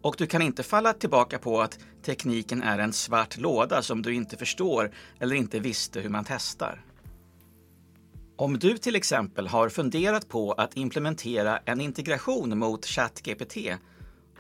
Och 0.03 0.15
du 0.19 0.27
kan 0.27 0.43
inte 0.43 0.63
falla 0.63 0.93
tillbaka 0.93 1.39
på 1.39 1.61
att 1.61 1.79
tekniken 2.03 2.63
är 2.63 2.79
en 2.79 2.93
svart 2.93 3.37
låda 3.37 3.83
som 3.83 4.03
du 4.03 4.15
inte 4.15 4.37
förstår 4.37 4.91
eller 5.19 5.37
inte 5.37 5.59
visste 5.59 6.01
hur 6.01 6.11
man 6.11 6.25
testar. 6.29 6.85
Om 8.37 8.59
du 8.59 8.79
till 8.79 8.97
exempel 8.97 9.47
har 9.49 9.69
funderat 9.69 10.29
på 10.29 10.53
att 10.53 10.77
implementera 10.77 11.59
en 11.59 11.81
integration 11.81 12.59
mot 12.59 12.87
ChatGPT, 12.87 13.57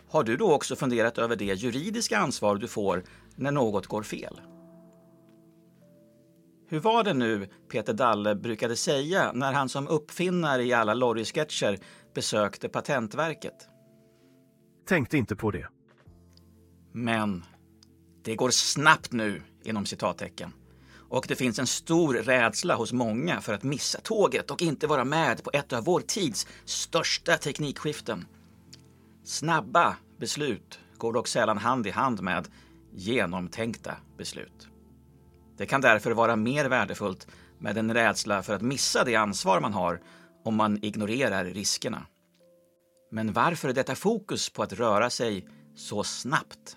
har 0.08 0.24
du 0.24 0.36
då 0.36 0.52
också 0.52 0.76
funderat 0.76 1.18
över 1.18 1.36
det 1.36 1.44
juridiska 1.44 2.18
ansvar 2.18 2.56
du 2.56 2.68
får 2.68 3.04
när 3.36 3.50
något 3.50 3.86
går 3.86 4.02
fel? 4.02 4.40
Hur 6.68 6.80
var 6.80 7.04
det 7.04 7.14
nu 7.14 7.48
Peter 7.68 7.92
Dalle 7.92 8.34
brukade 8.34 8.76
säga 8.76 9.32
när 9.32 9.52
han 9.52 9.68
som 9.68 9.88
uppfinnare 9.88 10.64
i 10.64 10.72
alla 10.72 10.94
Lorry-sketcher 10.94 11.78
besökte 12.16 12.68
Patentverket? 12.68 13.68
Tänkte 14.86 15.16
inte 15.18 15.36
på 15.36 15.50
det. 15.50 15.68
Men 16.92 17.44
det 18.24 18.36
går 18.36 18.50
snabbt 18.50 19.12
nu, 19.12 19.42
inom 19.62 19.86
citattecken. 19.86 20.52
Och 21.08 21.24
det 21.28 21.36
finns 21.36 21.58
en 21.58 21.66
stor 21.66 22.14
rädsla 22.14 22.74
hos 22.74 22.92
många 22.92 23.40
för 23.40 23.54
att 23.54 23.62
missa 23.62 24.00
tåget 24.00 24.50
och 24.50 24.62
inte 24.62 24.86
vara 24.86 25.04
med 25.04 25.44
på 25.44 25.50
ett 25.52 25.72
av 25.72 25.84
vår 25.84 26.00
tids 26.00 26.46
största 26.64 27.36
teknikskiften. 27.36 28.26
Snabba 29.24 29.96
beslut 30.18 30.78
går 30.98 31.12
dock 31.12 31.28
sällan 31.28 31.58
hand 31.58 31.86
i 31.86 31.90
hand 31.90 32.22
med 32.22 32.48
genomtänkta 32.92 33.94
beslut. 34.16 34.68
Det 35.56 35.66
kan 35.66 35.80
därför 35.80 36.10
vara 36.10 36.36
mer 36.36 36.68
värdefullt 36.68 37.26
med 37.58 37.78
en 37.78 37.94
rädsla 37.94 38.42
för 38.42 38.54
att 38.54 38.62
missa 38.62 39.04
det 39.04 39.16
ansvar 39.16 39.60
man 39.60 39.72
har 39.72 40.00
om 40.46 40.56
man 40.56 40.84
ignorerar 40.84 41.44
riskerna. 41.44 42.06
Men 43.10 43.32
varför 43.32 43.72
detta 43.72 43.94
fokus 43.94 44.50
på 44.50 44.62
att 44.62 44.72
röra 44.72 45.10
sig 45.10 45.48
så 45.74 46.04
snabbt? 46.04 46.76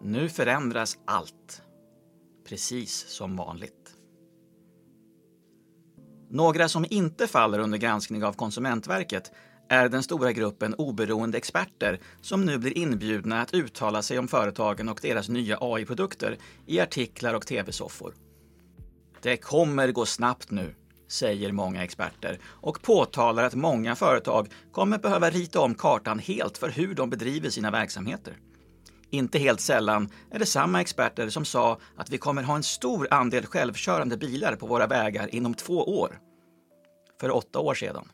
Nu 0.00 0.28
förändras 0.28 0.98
allt, 1.04 1.62
precis 2.48 3.08
som 3.08 3.36
vanligt. 3.36 3.94
Några 6.30 6.68
som 6.68 6.86
inte 6.90 7.26
faller 7.26 7.58
under 7.58 7.78
granskning 7.78 8.24
av 8.24 8.32
Konsumentverket 8.32 9.32
är 9.68 9.88
den 9.88 10.02
stora 10.02 10.32
gruppen 10.32 10.74
oberoende 10.74 11.38
experter 11.38 12.00
som 12.20 12.44
nu 12.44 12.58
blir 12.58 12.78
inbjudna 12.78 13.40
att 13.40 13.54
uttala 13.54 14.02
sig 14.02 14.18
om 14.18 14.28
företagen 14.28 14.88
och 14.88 14.98
deras 15.02 15.28
nya 15.28 15.58
AI-produkter 15.60 16.38
i 16.66 16.80
artiklar 16.80 17.34
och 17.34 17.46
tv-soffor. 17.46 18.14
Det 19.22 19.36
kommer 19.36 19.92
gå 19.92 20.06
snabbt 20.06 20.50
nu, 20.50 20.74
säger 21.08 21.52
många 21.52 21.84
experter 21.84 22.38
och 22.44 22.82
påtalar 22.82 23.44
att 23.44 23.54
många 23.54 23.96
företag 23.96 24.48
kommer 24.72 24.98
behöva 24.98 25.30
rita 25.30 25.60
om 25.60 25.74
kartan 25.74 26.18
helt 26.18 26.58
för 26.58 26.68
hur 26.68 26.94
de 26.94 27.10
bedriver 27.10 27.50
sina 27.50 27.70
verksamheter. 27.70 28.36
Inte 29.10 29.38
helt 29.38 29.60
sällan 29.60 30.08
är 30.30 30.38
det 30.38 30.46
samma 30.46 30.80
experter 30.80 31.28
som 31.28 31.44
sa 31.44 31.78
att 31.96 32.10
vi 32.10 32.18
kommer 32.18 32.42
ha 32.42 32.56
en 32.56 32.62
stor 32.62 33.08
andel 33.10 33.46
självkörande 33.46 34.16
bilar 34.16 34.56
på 34.56 34.66
våra 34.66 34.86
vägar 34.86 35.34
inom 35.34 35.54
två 35.54 36.00
år. 36.00 36.18
För 37.20 37.30
åtta 37.30 37.58
år 37.58 37.74
sedan. 37.74 38.08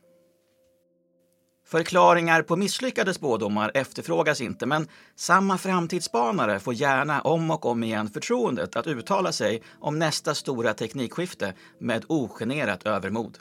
Förklaringar 1.68 2.42
på 2.42 2.56
misslyckade 2.56 3.14
spådomar 3.14 3.70
efterfrågas 3.74 4.40
inte, 4.40 4.66
men 4.66 4.88
samma 5.14 5.58
framtidsspanare 5.58 6.60
får 6.60 6.74
gärna 6.74 7.20
om 7.20 7.50
och 7.50 7.66
om 7.66 7.84
igen 7.84 8.10
förtroendet 8.10 8.76
att 8.76 8.86
uttala 8.86 9.32
sig 9.32 9.62
om 9.80 9.98
nästa 9.98 10.34
stora 10.34 10.74
teknikskifte 10.74 11.54
med 11.78 12.04
ogenerat 12.08 12.86
övermod. 12.86 13.38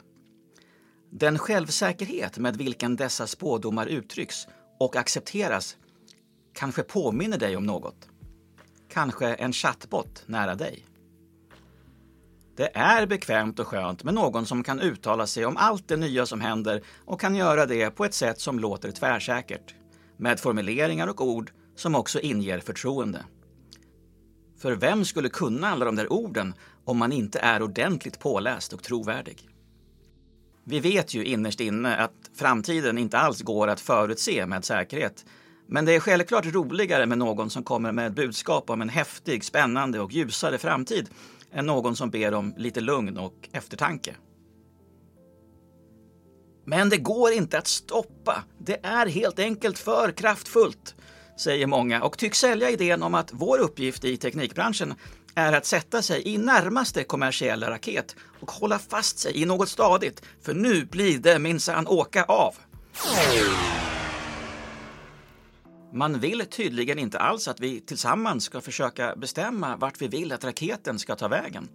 Den 1.10 1.38
självsäkerhet 1.38 2.38
med 2.38 2.56
vilken 2.56 2.96
dessa 2.96 3.26
spådomar 3.26 3.86
uttrycks 3.86 4.46
och 4.80 4.96
accepteras 4.96 5.76
kanske 6.54 6.82
påminner 6.82 7.38
dig 7.38 7.56
om 7.56 7.66
något. 7.66 8.08
Kanske 8.88 9.34
en 9.34 9.52
chattbot 9.52 10.22
nära 10.26 10.54
dig. 10.54 10.84
Det 12.56 12.70
är 12.74 13.06
bekvämt 13.06 13.58
och 13.58 13.66
skönt 13.66 14.04
med 14.04 14.14
någon 14.14 14.46
som 14.46 14.62
kan 14.62 14.80
uttala 14.80 15.26
sig 15.26 15.46
om 15.46 15.56
allt 15.56 15.88
det 15.88 15.96
nya 15.96 16.26
som 16.26 16.40
händer 16.40 16.82
och 17.04 17.20
kan 17.20 17.36
göra 17.36 17.66
det 17.66 17.90
på 17.90 18.04
ett 18.04 18.14
sätt 18.14 18.40
som 18.40 18.58
låter 18.58 18.90
tvärsäkert. 18.90 19.74
Med 20.16 20.40
formuleringar 20.40 21.06
och 21.06 21.20
ord 21.20 21.50
som 21.76 21.94
också 21.94 22.20
inger 22.20 22.60
förtroende. 22.60 23.24
För 24.58 24.74
vem 24.74 25.04
skulle 25.04 25.28
kunna 25.28 25.68
alla 25.68 25.84
de 25.84 25.96
där 25.96 26.12
orden 26.12 26.54
om 26.84 26.98
man 26.98 27.12
inte 27.12 27.38
är 27.38 27.62
ordentligt 27.62 28.18
påläst 28.18 28.72
och 28.72 28.82
trovärdig? 28.82 29.48
Vi 30.64 30.80
vet 30.80 31.14
ju 31.14 31.24
innerst 31.24 31.60
inne 31.60 31.96
att 31.96 32.30
framtiden 32.34 32.98
inte 32.98 33.18
alls 33.18 33.42
går 33.42 33.68
att 33.68 33.80
förutse 33.80 34.46
med 34.46 34.64
säkerhet. 34.64 35.24
Men 35.68 35.84
det 35.84 35.94
är 35.94 36.00
självklart 36.00 36.46
roligare 36.46 37.06
med 37.06 37.18
någon 37.18 37.50
som 37.50 37.62
kommer 37.62 37.92
med 37.92 38.06
ett 38.06 38.14
budskap 38.14 38.70
om 38.70 38.82
en 38.82 38.88
häftig, 38.88 39.44
spännande 39.44 40.00
och 40.00 40.12
ljusare 40.12 40.58
framtid 40.58 41.08
än 41.56 41.66
någon 41.66 41.96
som 41.96 42.10
ber 42.10 42.34
om 42.34 42.54
lite 42.56 42.80
lugn 42.80 43.18
och 43.18 43.48
eftertanke. 43.52 44.14
Men 46.64 46.88
det 46.88 46.96
går 46.96 47.32
inte 47.32 47.58
att 47.58 47.66
stoppa. 47.66 48.44
Det 48.58 48.86
är 48.86 49.06
helt 49.06 49.38
enkelt 49.38 49.78
för 49.78 50.12
kraftfullt, 50.12 50.94
säger 51.38 51.66
många 51.66 52.02
och 52.02 52.18
tycks 52.18 52.38
sälja 52.38 52.70
idén 52.70 53.02
om 53.02 53.14
att 53.14 53.30
vår 53.32 53.58
uppgift 53.58 54.04
i 54.04 54.16
teknikbranschen 54.16 54.94
är 55.34 55.52
att 55.52 55.66
sätta 55.66 56.02
sig 56.02 56.28
i 56.28 56.38
närmaste 56.38 57.04
kommersiella 57.04 57.70
raket 57.70 58.16
och 58.40 58.50
hålla 58.50 58.78
fast 58.78 59.18
sig 59.18 59.42
i 59.42 59.44
något 59.44 59.68
stadigt, 59.68 60.22
för 60.42 60.54
nu 60.54 60.84
blir 60.84 61.18
det 61.18 61.38
minsann 61.38 61.86
åka 61.86 62.24
av. 62.24 62.54
Man 65.92 66.20
vill 66.20 66.46
tydligen 66.46 66.98
inte 66.98 67.18
alls 67.18 67.48
att 67.48 67.60
vi 67.60 67.80
tillsammans 67.80 68.44
ska 68.44 68.60
försöka 68.60 69.16
bestämma 69.16 69.76
vart 69.76 70.02
vi 70.02 70.08
vill 70.08 70.32
att 70.32 70.44
raketen 70.44 70.98
ska 70.98 71.16
ta 71.16 71.28
vägen. 71.28 71.68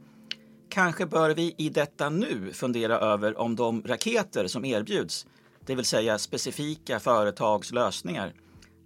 Kanske 0.70 1.06
bör 1.06 1.30
vi 1.30 1.56
i 1.58 1.70
detta 1.70 2.10
nu 2.10 2.54
fundera 2.54 3.00
över 3.00 3.40
om 3.40 3.56
de 3.56 3.84
raketer 3.84 4.48
som 4.48 4.66
erbjuds, 4.66 5.26
det 5.66 5.76
vill 5.76 5.86
säga 5.86 6.18
specifika 6.18 7.00
företags 7.00 7.72
lösningar, 7.72 8.34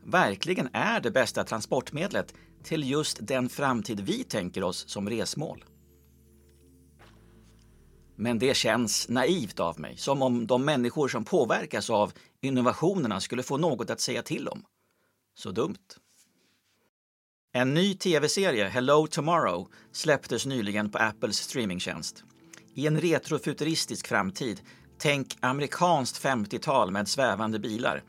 verkligen 0.04 0.70
är 0.74 1.00
det 1.00 1.12
bästa 1.12 1.44
transportmedlet 1.44 2.34
till 2.64 2.90
just 2.90 3.28
den 3.28 3.50
framtid 3.50 4.00
vi 4.00 4.24
tänker 4.24 4.64
oss 4.64 4.90
som 4.90 5.10
resmål. 5.10 5.66
Men 8.16 8.40
det 8.40 8.58
känns 8.58 9.10
naivt 9.10 9.60
av 9.60 9.80
mig, 9.80 9.98
som 9.98 10.22
om 10.22 10.48
de 10.48 10.66
människor 10.66 11.08
som 11.08 11.26
påverkas 11.26 11.90
av 11.90 12.14
innovationerna 12.42 13.20
skulle 13.20 13.44
få 13.44 13.58
något 13.58 13.90
att 13.90 14.02
säga 14.02 14.22
till 14.22 14.48
om. 14.48 14.64
Så 15.38 15.52
dumt. 15.52 15.98
En 17.54 17.74
ny 17.74 17.94
tv-serie, 17.94 18.68
Hello 18.68 19.08
Tomorrow, 19.08 19.68
släpptes 19.92 20.46
nyligen 20.46 20.90
på 20.90 20.98
Apples 20.98 21.38
streamingtjänst. 21.38 22.24
I 22.74 22.88
en 22.88 23.02
retrofuturistisk 23.02 24.08
framtid, 24.08 24.62
tänk 25.00 25.38
amerikanskt 25.40 26.24
50-tal 26.24 26.92
med 26.92 27.08
svävande 27.08 27.60
bilar, 27.60 28.04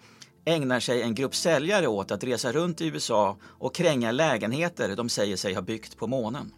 ägnar 0.44 0.80
sig 0.80 1.02
en 1.02 1.14
grupp 1.14 1.34
säljare 1.34 1.86
åt 1.86 2.10
att 2.10 2.24
resa 2.24 2.52
runt 2.52 2.80
i 2.80 2.86
USA 2.86 3.36
och 3.42 3.74
kränga 3.74 4.12
lägenheter 4.12 4.96
de 4.96 5.08
säger 5.08 5.36
sig 5.36 5.54
ha 5.54 5.62
byggt 5.62 5.96
på 5.96 6.06
månen. 6.06 6.54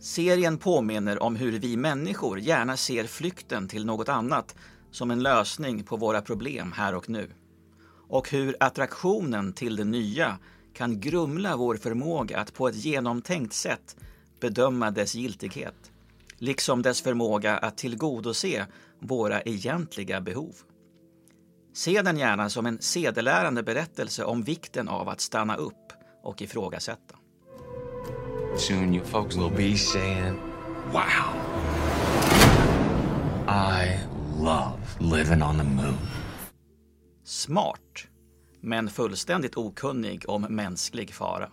Serien 0.00 0.58
påminner 0.58 1.22
om 1.22 1.36
hur 1.36 1.58
vi 1.58 1.76
människor 1.76 2.40
gärna 2.40 2.76
ser 2.76 3.04
flykten 3.04 3.68
till 3.68 3.86
något 3.86 4.08
annat 4.08 4.54
som 4.90 5.10
en 5.10 5.22
lösning 5.22 5.84
på 5.84 5.96
våra 5.96 6.22
problem 6.22 6.72
här 6.72 6.94
och 6.94 7.08
nu. 7.08 7.30
Och 8.08 8.30
hur 8.30 8.56
attraktionen 8.60 9.52
till 9.52 9.76
det 9.76 9.84
nya 9.84 10.38
kan 10.74 11.00
grumla 11.00 11.56
vår 11.56 11.76
förmåga 11.76 12.38
att 12.38 12.54
på 12.54 12.68
ett 12.68 12.76
genomtänkt 12.76 13.52
sätt 13.52 13.96
bedöma 14.40 14.90
dess 14.90 15.14
giltighet, 15.14 15.92
liksom 16.38 16.82
dess 16.82 17.02
förmåga 17.02 17.58
att 17.58 17.76
tillgodose 17.76 18.66
våra 18.98 19.40
egentliga 19.42 20.20
behov. 20.20 20.54
Se 21.72 22.02
den 22.02 22.16
gärna 22.16 22.50
som 22.50 22.66
en 22.66 22.80
sedelärande 22.80 23.62
berättelse 23.62 24.24
om 24.24 24.42
vikten 24.42 24.88
av 24.88 25.08
att 25.08 25.20
stanna 25.20 25.56
upp 25.56 25.92
och 26.22 26.42
ifrågasätta. 26.42 27.16
Soon 28.56 28.94
you 28.94 29.04
folks 29.04 29.36
will 29.36 29.50
be 29.56 29.76
saying, 29.76 30.36
wow, 30.92 31.34
I 33.48 33.98
love 34.38 34.78
living 35.00 35.42
on 35.42 35.58
the 35.58 35.64
moon. 35.64 35.98
Smart, 37.28 38.06
men 38.60 38.90
fullständigt 38.90 39.56
okunnig 39.56 40.28
om 40.28 40.42
mänsklig 40.42 41.14
fara. 41.14 41.50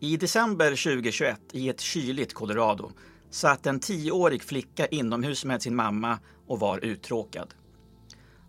I 0.00 0.16
december 0.16 0.70
2021 0.70 1.40
i 1.52 1.68
ett 1.68 1.80
kyligt 1.80 2.34
Colorado 2.34 2.92
satt 3.30 3.66
en 3.66 3.80
tioårig 3.80 4.42
flicka 4.42 4.86
inomhus 4.86 5.44
med 5.44 5.62
sin 5.62 5.76
mamma 5.76 6.18
och 6.46 6.60
var 6.60 6.84
uttråkad. 6.84 7.54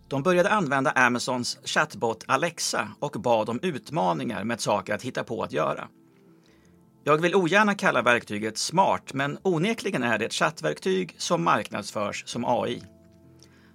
De 0.08 0.22
började 0.22 0.50
använda 0.50 0.90
Amazons 0.90 1.58
chatbot 1.64 2.24
Alexa 2.28 2.88
och 3.00 3.12
bad 3.12 3.48
om 3.48 3.60
utmaningar 3.62 4.44
med 4.44 4.60
saker 4.60 4.94
att 4.94 5.02
hitta 5.02 5.24
på 5.24 5.42
att 5.42 5.52
göra. 5.52 5.88
Jag 7.04 7.22
vill 7.22 7.34
ogärna 7.34 7.74
kalla 7.74 8.02
verktyget 8.02 8.58
smart, 8.58 9.14
men 9.14 9.38
onekligen 9.42 10.02
är 10.02 10.18
det 10.18 10.24
ett 10.24 10.32
chattverktyg 10.32 11.14
som 11.18 11.44
marknadsförs 11.44 12.24
som 12.26 12.44
AI. 12.44 12.82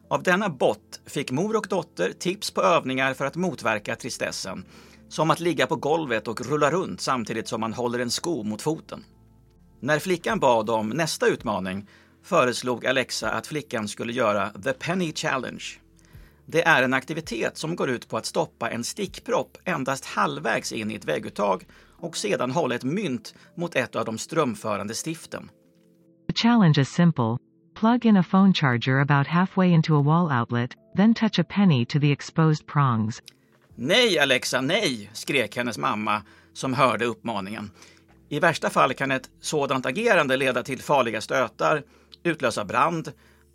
Av 0.09 0.23
denna 0.23 0.49
bot 0.49 1.01
fick 1.05 1.31
mor 1.31 1.55
och 1.55 1.67
dotter 1.69 2.11
tips 2.11 2.51
på 2.51 2.61
övningar 2.61 3.13
för 3.13 3.25
att 3.25 3.35
motverka 3.35 3.95
tristessen, 3.95 4.65
som 5.09 5.31
att 5.31 5.39
ligga 5.39 5.67
på 5.67 5.75
golvet 5.75 6.27
och 6.27 6.41
rulla 6.41 6.72
runt 6.72 7.01
samtidigt 7.01 7.48
som 7.48 7.61
man 7.61 7.74
håller 7.74 8.00
en 8.00 8.11
sko 8.11 8.43
mot 8.43 8.61
foten. 8.61 9.03
När 9.79 10.00
flickan 10.00 10.39
bad 10.39 10.69
om 10.69 10.89
nästa 10.89 11.27
utmaning 11.27 11.87
föreslog 12.24 12.85
Alexa 12.85 13.31
att 13.31 13.48
flickan 13.48 13.87
skulle 13.87 14.13
göra 14.13 14.50
The 14.50 14.74
Penny 14.74 15.13
Challenge. 15.13 15.63
Det 16.45 16.67
är 16.67 16.83
en 16.83 16.93
aktivitet 16.93 17.57
som 17.57 17.75
går 17.75 17.89
ut 17.89 18.07
på 18.09 18.17
att 18.17 18.25
stoppa 18.25 18.69
en 18.69 18.83
stickpropp 18.83 19.57
endast 19.65 20.05
halvvägs 20.05 20.72
in 20.72 20.91
i 20.91 20.95
ett 20.95 21.05
vägguttag 21.05 21.65
och 21.98 22.17
sedan 22.17 22.51
hålla 22.51 22.75
ett 22.75 22.83
mynt 22.83 23.35
mot 23.55 23.75
ett 23.75 23.95
av 23.95 24.05
de 24.05 24.17
strömförande 24.17 24.93
stiften. 25.05 25.50
The 26.27 26.33
challenge 26.33 26.81
is 26.81 26.89
simple. 26.89 27.49
Plug 27.79 28.05
in 28.05 28.18
a 28.18 28.24
phone 28.24 28.53
charger 28.53 29.00
about 29.00 29.27
halfway 29.27 29.72
into 29.72 29.96
a 29.96 30.01
wall 30.01 30.31
outlet, 30.31 30.75
then 30.98 31.13
touch 31.13 31.39
a 31.39 31.44
penny 31.44 31.85
to 31.85 32.00
the 32.00 32.11
exposed 32.11 32.65
prongs. 32.68 33.22
Nej, 33.75 34.20
Alexa, 34.20 34.61
nej! 34.61 35.09
skrek 35.13 35.55
hennes 35.55 35.77
mamma 35.77 36.22
som 36.53 36.74
hörde 36.74 37.05
uppmaningen. 37.05 37.72
I 38.29 38.39
värsta 38.39 38.70
fall 38.70 38.94
kan 38.94 39.11
ett 39.11 39.29
sådant 39.42 39.85
agerande 39.85 40.37
leda 40.37 40.63
till 40.63 40.81
farliga 40.81 41.22
stötar, 41.22 41.83
utlösa 42.24 42.65
brand 42.65 43.11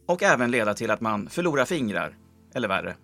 och 0.06 0.22
även 0.22 0.50
leda 0.50 0.74
till 0.74 0.90
att 0.90 1.00
man 1.00 1.28
förlorar 1.28 1.64
fingrar, 1.64 2.16
eller 2.54 2.68
värre. 2.68 2.96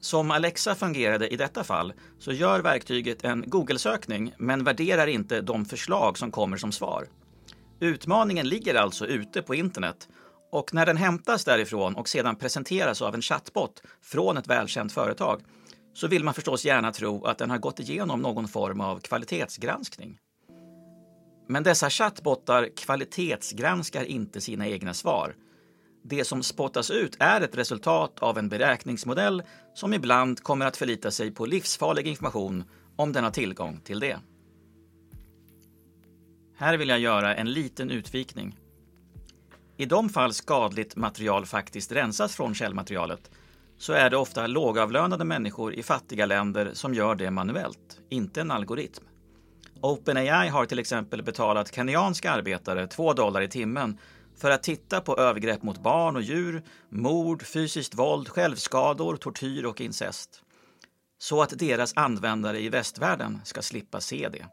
Som 0.00 0.30
Alexa 0.30 0.74
fungerade 0.74 1.28
i 1.28 1.36
detta 1.36 1.64
fall 1.64 1.92
så 2.18 2.32
gör 2.32 2.60
verktyget 2.60 3.24
en 3.24 3.44
Google-sökning 3.46 4.32
men 4.38 4.64
värderar 4.64 5.06
inte 5.06 5.40
de 5.40 5.64
förslag 5.64 6.18
som 6.18 6.30
kommer 6.30 6.56
som 6.56 6.72
svar. 6.72 7.06
Utmaningen 7.80 8.48
ligger 8.48 8.74
alltså 8.74 9.06
ute 9.06 9.42
på 9.42 9.54
internet 9.54 10.08
och 10.52 10.74
när 10.74 10.86
den 10.86 10.96
hämtas 10.96 11.44
därifrån 11.44 11.94
och 11.94 12.08
sedan 12.08 12.36
presenteras 12.36 13.02
av 13.02 13.14
en 13.14 13.22
chatbot 13.22 13.82
från 14.02 14.36
ett 14.36 14.46
välkänt 14.46 14.92
företag 14.92 15.42
så 15.94 16.08
vill 16.08 16.24
man 16.24 16.34
förstås 16.34 16.64
gärna 16.64 16.92
tro 16.92 17.24
att 17.24 17.38
den 17.38 17.50
har 17.50 17.58
gått 17.58 17.80
igenom 17.80 18.22
någon 18.22 18.48
form 18.48 18.80
av 18.80 19.00
kvalitetsgranskning. 19.00 20.18
Men 21.48 21.62
dessa 21.62 21.90
chattbottar 21.90 22.68
kvalitetsgranskar 22.76 24.04
inte 24.04 24.40
sina 24.40 24.68
egna 24.68 24.94
svar. 24.94 25.34
Det 26.04 26.24
som 26.24 26.42
spottas 26.42 26.90
ut 26.90 27.16
är 27.20 27.40
ett 27.40 27.56
resultat 27.56 28.18
av 28.18 28.38
en 28.38 28.48
beräkningsmodell 28.48 29.42
som 29.74 29.94
ibland 29.94 30.42
kommer 30.42 30.66
att 30.66 30.76
förlita 30.76 31.10
sig 31.10 31.30
på 31.30 31.46
livsfarlig 31.46 32.06
information 32.06 32.64
om 32.96 33.12
den 33.12 33.24
har 33.24 33.30
tillgång 33.30 33.80
till 33.84 34.00
det. 34.00 34.18
Här 36.58 36.76
vill 36.76 36.88
jag 36.88 36.98
göra 36.98 37.34
en 37.34 37.52
liten 37.52 37.90
utvikning. 37.90 38.58
I 39.76 39.86
de 39.86 40.08
fall 40.08 40.32
skadligt 40.32 40.96
material 40.96 41.46
faktiskt 41.46 41.92
rensas 41.92 42.36
från 42.36 42.54
källmaterialet 42.54 43.30
så 43.78 43.92
är 43.92 44.10
det 44.10 44.16
ofta 44.16 44.46
lågavlönade 44.46 45.24
människor 45.24 45.74
i 45.74 45.82
fattiga 45.82 46.26
länder 46.26 46.70
som 46.72 46.94
gör 46.94 47.14
det 47.14 47.30
manuellt, 47.30 48.00
inte 48.08 48.40
en 48.40 48.50
algoritm. 48.50 49.04
OpenAI 49.80 50.48
har 50.48 50.66
till 50.66 50.78
exempel 50.78 51.22
betalat 51.22 51.74
kenyanska 51.74 52.30
arbetare 52.30 52.86
2 52.86 53.12
dollar 53.12 53.40
i 53.40 53.48
timmen 53.48 53.98
för 54.36 54.50
att 54.50 54.62
titta 54.62 55.00
på 55.00 55.16
övergrepp 55.16 55.62
mot 55.62 55.82
barn 55.82 56.16
och 56.16 56.22
djur, 56.22 56.62
mord, 56.88 57.42
fysiskt 57.42 57.94
våld, 57.94 58.28
självskador, 58.28 59.16
tortyr 59.16 59.64
och 59.64 59.80
incest. 59.80 60.42
Så 61.18 61.42
att 61.42 61.58
deras 61.58 61.92
användare 61.96 62.60
i 62.60 62.68
västvärlden 62.68 63.40
ska 63.44 63.62
slippa 63.62 64.00
se 64.00 64.28
det. 64.28 64.46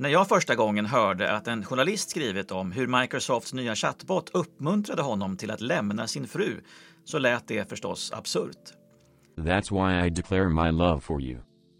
När 0.00 0.08
jag 0.08 0.28
första 0.28 0.54
gången 0.54 0.86
hörde 0.86 1.32
att 1.32 1.48
en 1.48 1.64
journalist 1.64 2.10
skrivit 2.10 2.50
om 2.50 2.72
hur 2.72 3.00
Microsofts 3.00 3.52
nya 3.52 3.74
chatbot 3.74 4.30
uppmuntrade 4.32 5.02
honom 5.02 5.36
till 5.36 5.50
att 5.50 5.60
lämna 5.60 6.06
sin 6.06 6.26
fru 6.26 6.60
så 7.04 7.18
lät 7.18 7.48
det 7.48 7.68
förstås 7.68 8.12
absurt. 8.12 8.72
That's 9.36 9.70
why 9.72 10.06
I 10.06 10.10
declare 10.10 10.48
my 10.48 10.70
love 10.70 11.00
for 11.00 11.22
you. 11.22 11.38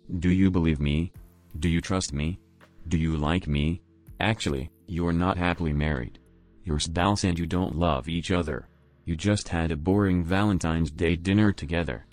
Do 0.09 0.29
you 0.29 0.51
believe 0.51 0.83
me? 0.83 1.11
Do 1.53 1.69
you 1.69 1.81
trust 1.81 2.13
me? 2.13 2.37
Do 2.85 2.97
you 2.97 3.33
like 3.33 3.51
me? 3.51 3.81
Actually, 4.19 4.71
you're 4.89 5.13
not 5.13 5.37
happily 5.37 5.73
married. 5.73 6.19
Your 6.65 6.79
spouse 6.79 7.29
and 7.29 7.39
you 7.39 7.49
don't 7.49 7.75
love 7.75 8.09
each 8.09 8.31
other. 8.31 8.67
You 9.05 9.17
just 9.17 9.49
had 9.49 9.71
a 9.71 9.77
boring 9.77 10.25
Valentine's 10.25 10.91
Day 10.91 11.17
dinner 11.17 11.53
together. 11.53 12.05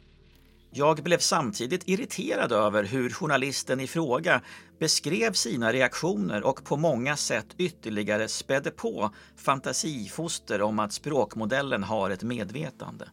Jag 0.77 1.03
blev 1.03 1.17
samtidigt 1.17 1.89
irriterad 1.89 2.51
över 2.51 2.83
hur 2.83 3.09
journalisten 3.09 3.79
i 3.79 3.87
fråga 3.87 4.41
beskrev 4.79 5.33
sina 5.33 5.73
reaktioner 5.73 6.43
och 6.43 6.63
på 6.63 6.77
många 6.77 7.17
sätt 7.17 7.47
ytterligare 7.57 8.27
spädde 8.27 8.71
på 8.71 9.09
fantasifoster 9.35 10.61
om 10.61 10.79
att 10.79 10.93
språkmodellen 10.93 11.83
har 11.83 12.09
ett 12.09 12.23
medvetande. 12.23 13.09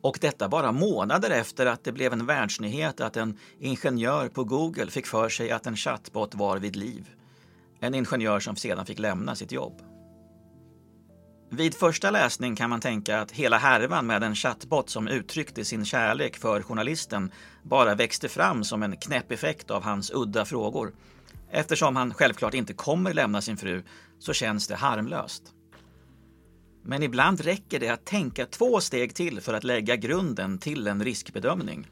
Och 0.00 0.18
detta 0.20 0.48
bara 0.48 0.72
månader 0.72 1.30
efter 1.30 1.66
att 1.66 1.84
det 1.84 1.92
blev 1.92 2.12
en 2.12 2.26
världsnyhet 2.26 3.00
att 3.00 3.16
en 3.16 3.38
ingenjör 3.58 4.28
på 4.28 4.44
Google 4.44 4.90
fick 4.90 5.06
för 5.06 5.28
sig 5.28 5.50
att 5.50 5.66
en 5.66 5.76
chatbot 5.76 6.34
var 6.34 6.58
vid 6.58 6.76
liv. 6.76 7.10
En 7.80 7.94
ingenjör 7.94 8.40
som 8.40 8.56
sedan 8.56 8.86
fick 8.86 8.98
lämna 8.98 9.34
sitt 9.34 9.52
jobb. 9.52 9.93
Vid 11.56 11.74
första 11.74 12.10
läsning 12.10 12.56
kan 12.56 12.70
man 12.70 12.80
tänka 12.80 13.20
att 13.20 13.30
hela 13.30 13.58
härvan 13.58 14.06
med 14.06 14.22
en 14.22 14.34
chattbot 14.34 14.90
som 14.90 15.08
uttryckte 15.08 15.64
sin 15.64 15.84
kärlek 15.84 16.36
för 16.36 16.62
journalisten 16.62 17.30
bara 17.62 17.94
växte 17.94 18.28
fram 18.28 18.64
som 18.64 18.82
en 18.82 18.96
knäpp 18.96 19.32
effekt 19.32 19.70
av 19.70 19.82
hans 19.82 20.10
udda 20.14 20.44
frågor. 20.44 20.92
Eftersom 21.50 21.96
han 21.96 22.14
självklart 22.14 22.54
inte 22.54 22.72
kommer 22.72 23.14
lämna 23.14 23.42
sin 23.42 23.56
fru 23.56 23.82
så 24.18 24.32
känns 24.32 24.66
det 24.68 24.74
harmlöst. 24.74 25.42
Men 26.82 27.02
ibland 27.02 27.40
räcker 27.40 27.80
det 27.80 27.88
att 27.88 28.04
tänka 28.04 28.46
två 28.46 28.80
steg 28.80 29.14
till 29.14 29.40
för 29.40 29.54
att 29.54 29.64
lägga 29.64 29.96
grunden 29.96 30.58
till 30.58 30.86
en 30.86 31.04
riskbedömning. 31.04 31.86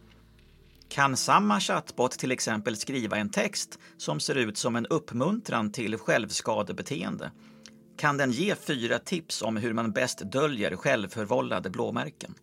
Kan 0.89 1.17
samma 1.17 1.61
chattbot 1.61 2.13
till 2.13 2.33
exempel 2.33 2.77
skriva 2.77 3.17
en 3.17 3.31
text 3.31 3.79
som 3.97 4.21
ser 4.21 4.35
ut 4.35 4.59
som 4.59 4.77
en 4.77 4.87
uppmuntran 4.87 5.73
till 5.73 5.99
självskadebeteende? 5.99 7.31
Kan 7.97 8.17
den 8.17 8.33
ge 8.33 8.55
fyra 8.55 8.99
tips 8.99 9.43
om 9.43 9.57
hur 9.57 9.73
man 9.73 9.93
bäst 9.93 10.19
döljer 10.19 10.77
självförvållade 10.77 11.71
blåmärken? 11.71 12.35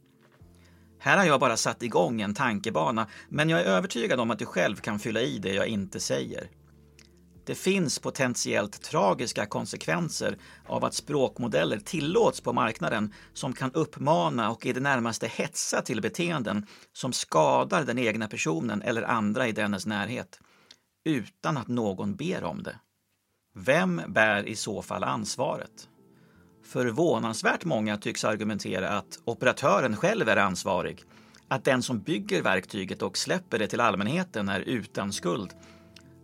Här 1.00 1.18
har 1.18 1.26
jag 1.26 1.40
bara 1.40 1.58
satt 1.58 1.84
igång 1.84 2.22
en 2.22 2.34
tankebana, 2.34 3.08
men 3.30 3.50
jag 3.50 3.62
är 3.62 3.66
övertygad 3.66 4.20
om 4.20 4.32
att 4.32 4.40
du 4.40 4.46
själv 4.46 4.76
kan 4.76 5.00
fylla 5.00 5.22
i 5.22 5.40
det 5.40 5.54
jag 5.54 5.68
inte 5.68 6.00
säger. 6.00 6.50
Det 7.46 7.56
finns 7.56 8.00
potentiellt 8.00 8.82
tragiska 8.82 9.46
konsekvenser 9.46 10.38
av 10.68 10.86
att 10.86 10.94
språkmodeller 10.94 11.80
tillåts 11.80 12.42
på 12.42 12.54
marknaden 12.54 13.14
som 13.34 13.54
kan 13.54 13.72
uppmana 13.72 14.52
och 14.52 14.66
i 14.66 14.74
det 14.74 14.80
närmaste 14.80 15.28
hetsa 15.28 15.82
till 15.82 16.02
beteenden 16.02 16.66
som 16.94 17.14
skadar 17.14 17.84
den 17.84 18.00
egna 18.00 18.28
personen 18.28 18.82
eller 18.82 19.02
andra 19.02 19.48
i 19.48 19.52
dennes 19.52 19.86
närhet, 19.86 20.40
utan 21.06 21.58
att 21.58 21.68
någon 21.68 22.16
ber 22.16 22.44
om 22.44 22.64
det. 22.64 22.76
Vem 23.56 24.02
bär 24.08 24.48
i 24.48 24.56
så 24.56 24.82
fall 24.82 25.04
ansvaret? 25.04 25.90
Förvånansvärt 26.64 27.66
många 27.66 27.98
tycks 27.98 28.26
argumentera 28.26 28.90
att 28.90 29.20
operatören 29.26 29.96
själv 29.96 30.30
är 30.30 30.38
ansvarig, 30.38 31.04
att 31.48 31.64
den 31.64 31.82
som 31.82 32.00
bygger 32.00 32.42
verktyget 32.42 33.02
och 33.02 33.18
släpper 33.18 33.60
det 33.60 33.68
till 33.68 33.80
allmänheten 33.80 34.50
är 34.50 34.60
utan 34.60 35.14
skuld 35.14 35.54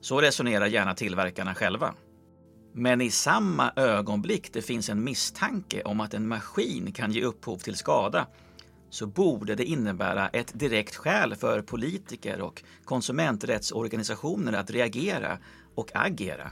så 0.02 0.22
resonerar 0.22 0.66
gärna 0.66 0.94
tillverkarna 0.94 1.56
själva. 1.56 1.94
Men 2.74 3.02
i 3.02 3.12
samma 3.12 3.72
ögonblick 3.76 4.54
det 4.54 4.62
finns 4.62 4.90
en 4.90 5.04
misstanke 5.04 5.84
om 5.84 6.00
att 6.00 6.14
en 6.14 6.28
maskin 6.28 6.92
kan 6.92 7.12
ge 7.12 7.22
upphov 7.24 7.58
till 7.58 7.76
skada 7.76 8.28
så 8.90 9.08
borde 9.08 9.56
det 9.56 9.66
innebära 9.66 10.30
ett 10.30 10.60
direkt 10.60 10.96
skäl 10.96 11.36
för 11.36 11.62
politiker 11.62 12.42
och 12.42 12.64
konsumenträttsorganisationer 12.84 14.54
att 14.54 14.72
reagera 14.72 15.38
och 15.76 15.92
agera. 15.94 16.52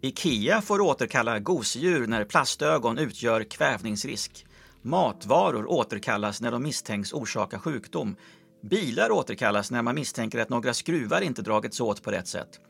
Ikea 0.00 0.60
får 0.60 0.80
återkalla 0.80 1.38
gosedjur 1.38 2.06
när 2.06 2.24
plastögon 2.24 2.98
utgör 2.98 3.44
kvävningsrisk. 3.44 4.46
Matvaror 4.82 5.70
återkallas 5.70 6.40
när 6.40 6.50
de 6.50 6.62
misstänks 6.62 7.12
orsaka 7.12 7.58
sjukdom. 7.58 8.16
Bilar 8.62 9.10
återkallas 9.10 9.70
när 9.70 9.82
man 9.82 9.94
misstänker 9.94 10.38
att 10.38 10.48
några 10.48 10.74
skruvar 10.74 11.20
inte 11.20 11.42
dragits 11.42 11.80
åt 11.80 12.02
på 12.02 12.10
rätt 12.10 12.28
sätt. 12.28 12.60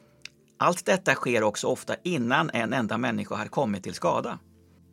Allt 0.56 0.86
detta 0.86 1.14
sker 1.14 1.42
också 1.42 1.66
ofta 1.66 1.96
innan 2.02 2.50
en 2.50 2.72
enda 2.72 2.98
människa 2.98 3.34
har 3.34 3.46
kommit 3.46 3.82
till 3.82 3.94
skada. 3.94 4.38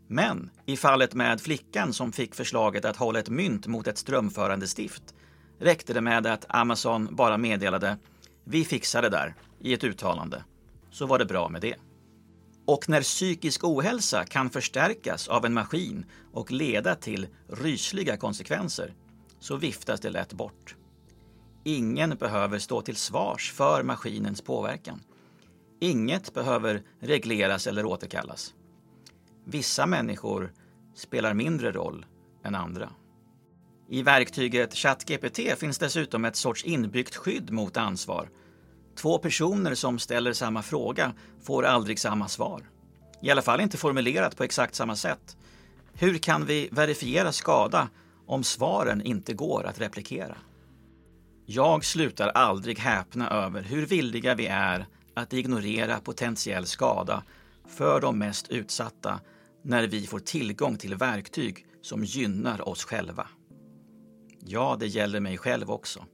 Men 0.07 0.49
i 0.65 0.77
fallet 0.77 1.13
med 1.13 1.41
flickan 1.41 1.93
som 1.93 2.11
fick 2.11 2.35
förslaget 2.35 2.85
att 2.85 2.97
hålla 2.97 3.19
ett 3.19 3.29
mynt 3.29 3.67
mot 3.67 3.87
ett 3.87 3.97
strömförande 3.97 4.67
stift 4.67 5.03
räckte 5.59 5.93
det 5.93 6.01
med 6.01 6.27
att 6.27 6.45
Amazon 6.49 7.15
bara 7.15 7.37
meddelade 7.37 7.97
“Vi 8.43 8.65
fixar 8.65 9.01
det 9.01 9.09
där” 9.09 9.35
i 9.59 9.73
ett 9.73 9.83
uttalande. 9.83 10.43
Så 10.91 11.05
var 11.05 11.19
det 11.19 11.25
bra 11.25 11.49
med 11.49 11.61
det. 11.61 11.75
Och 12.65 12.89
när 12.89 13.01
psykisk 13.01 13.63
ohälsa 13.63 14.25
kan 14.25 14.49
förstärkas 14.49 15.27
av 15.27 15.45
en 15.45 15.53
maskin 15.53 16.05
och 16.33 16.51
leda 16.51 16.95
till 16.95 17.27
rysliga 17.47 18.17
konsekvenser 18.17 18.93
så 19.39 19.57
viftas 19.57 19.99
det 19.99 20.09
lätt 20.09 20.33
bort. 20.33 20.75
Ingen 21.63 22.09
behöver 22.09 22.59
stå 22.59 22.81
till 22.81 22.95
svars 22.95 23.51
för 23.51 23.83
maskinens 23.83 24.41
påverkan. 24.41 25.01
Inget 25.79 26.33
behöver 26.33 26.83
regleras 26.99 27.67
eller 27.67 27.85
återkallas. 27.85 28.53
Vissa 29.45 29.85
människor 29.85 30.53
spelar 30.95 31.33
mindre 31.33 31.71
roll 31.71 32.05
än 32.43 32.55
andra. 32.55 32.89
I 33.89 34.03
verktyget 34.03 34.73
ChatGPT 34.73 35.39
finns 35.57 35.77
dessutom 35.77 36.25
ett 36.25 36.35
sorts 36.35 36.63
inbyggt 36.65 37.15
skydd 37.15 37.51
mot 37.51 37.77
ansvar. 37.77 38.29
Två 38.95 39.17
personer 39.17 39.75
som 39.75 39.99
ställer 39.99 40.33
samma 40.33 40.61
fråga 40.61 41.13
får 41.43 41.65
aldrig 41.65 41.99
samma 41.99 42.27
svar. 42.27 42.69
I 43.21 43.31
alla 43.31 43.41
fall 43.41 43.61
inte 43.61 43.77
formulerat 43.77 44.37
på 44.37 44.43
exakt 44.43 44.75
samma 44.75 44.95
sätt. 44.95 45.37
Hur 45.93 46.17
kan 46.17 46.45
vi 46.45 46.69
verifiera 46.71 47.31
skada 47.31 47.89
om 48.25 48.43
svaren 48.43 49.01
inte 49.01 49.33
går 49.33 49.65
att 49.65 49.81
replikera? 49.81 50.37
Jag 51.45 51.85
slutar 51.85 52.29
aldrig 52.29 52.79
häpna 52.79 53.29
över 53.29 53.61
hur 53.61 53.85
villiga 53.85 54.35
vi 54.35 54.47
är 54.47 54.85
att 55.13 55.33
ignorera 55.33 55.99
potentiell 55.99 56.65
skada 56.65 57.23
för 57.67 58.01
de 58.01 58.19
mest 58.19 58.47
utsatta 58.47 59.19
när 59.63 59.87
vi 59.87 60.07
får 60.07 60.19
tillgång 60.19 60.77
till 60.77 60.95
verktyg 60.95 61.65
som 61.81 62.03
gynnar 62.03 62.69
oss 62.69 62.83
själva. 62.83 63.27
Ja, 64.39 64.77
det 64.79 64.87
gäller 64.87 65.19
mig 65.19 65.37
själv 65.37 65.71
också. 65.71 66.05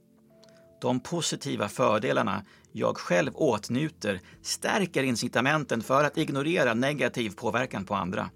De 0.82 1.00
positiva 1.00 1.68
fördelarna 1.68 2.44
jag 2.72 2.96
själv 2.96 3.30
åtnjuter 3.34 4.20
stärker 4.42 5.02
incitamenten 5.02 5.82
för 5.82 6.04
att 6.04 6.18
ignorera 6.18 6.74
negativ 6.74 7.30
påverkan 7.30 7.84
på 7.84 7.94
andra. 7.94 8.30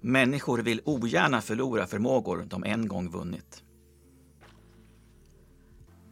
Människor 0.00 0.58
vill 0.58 0.80
ogärna 0.84 1.40
förlora 1.40 1.86
förmågor 1.86 2.46
de 2.48 2.64
en 2.64 2.88
gång 2.88 3.10
vunnit. 3.10 3.62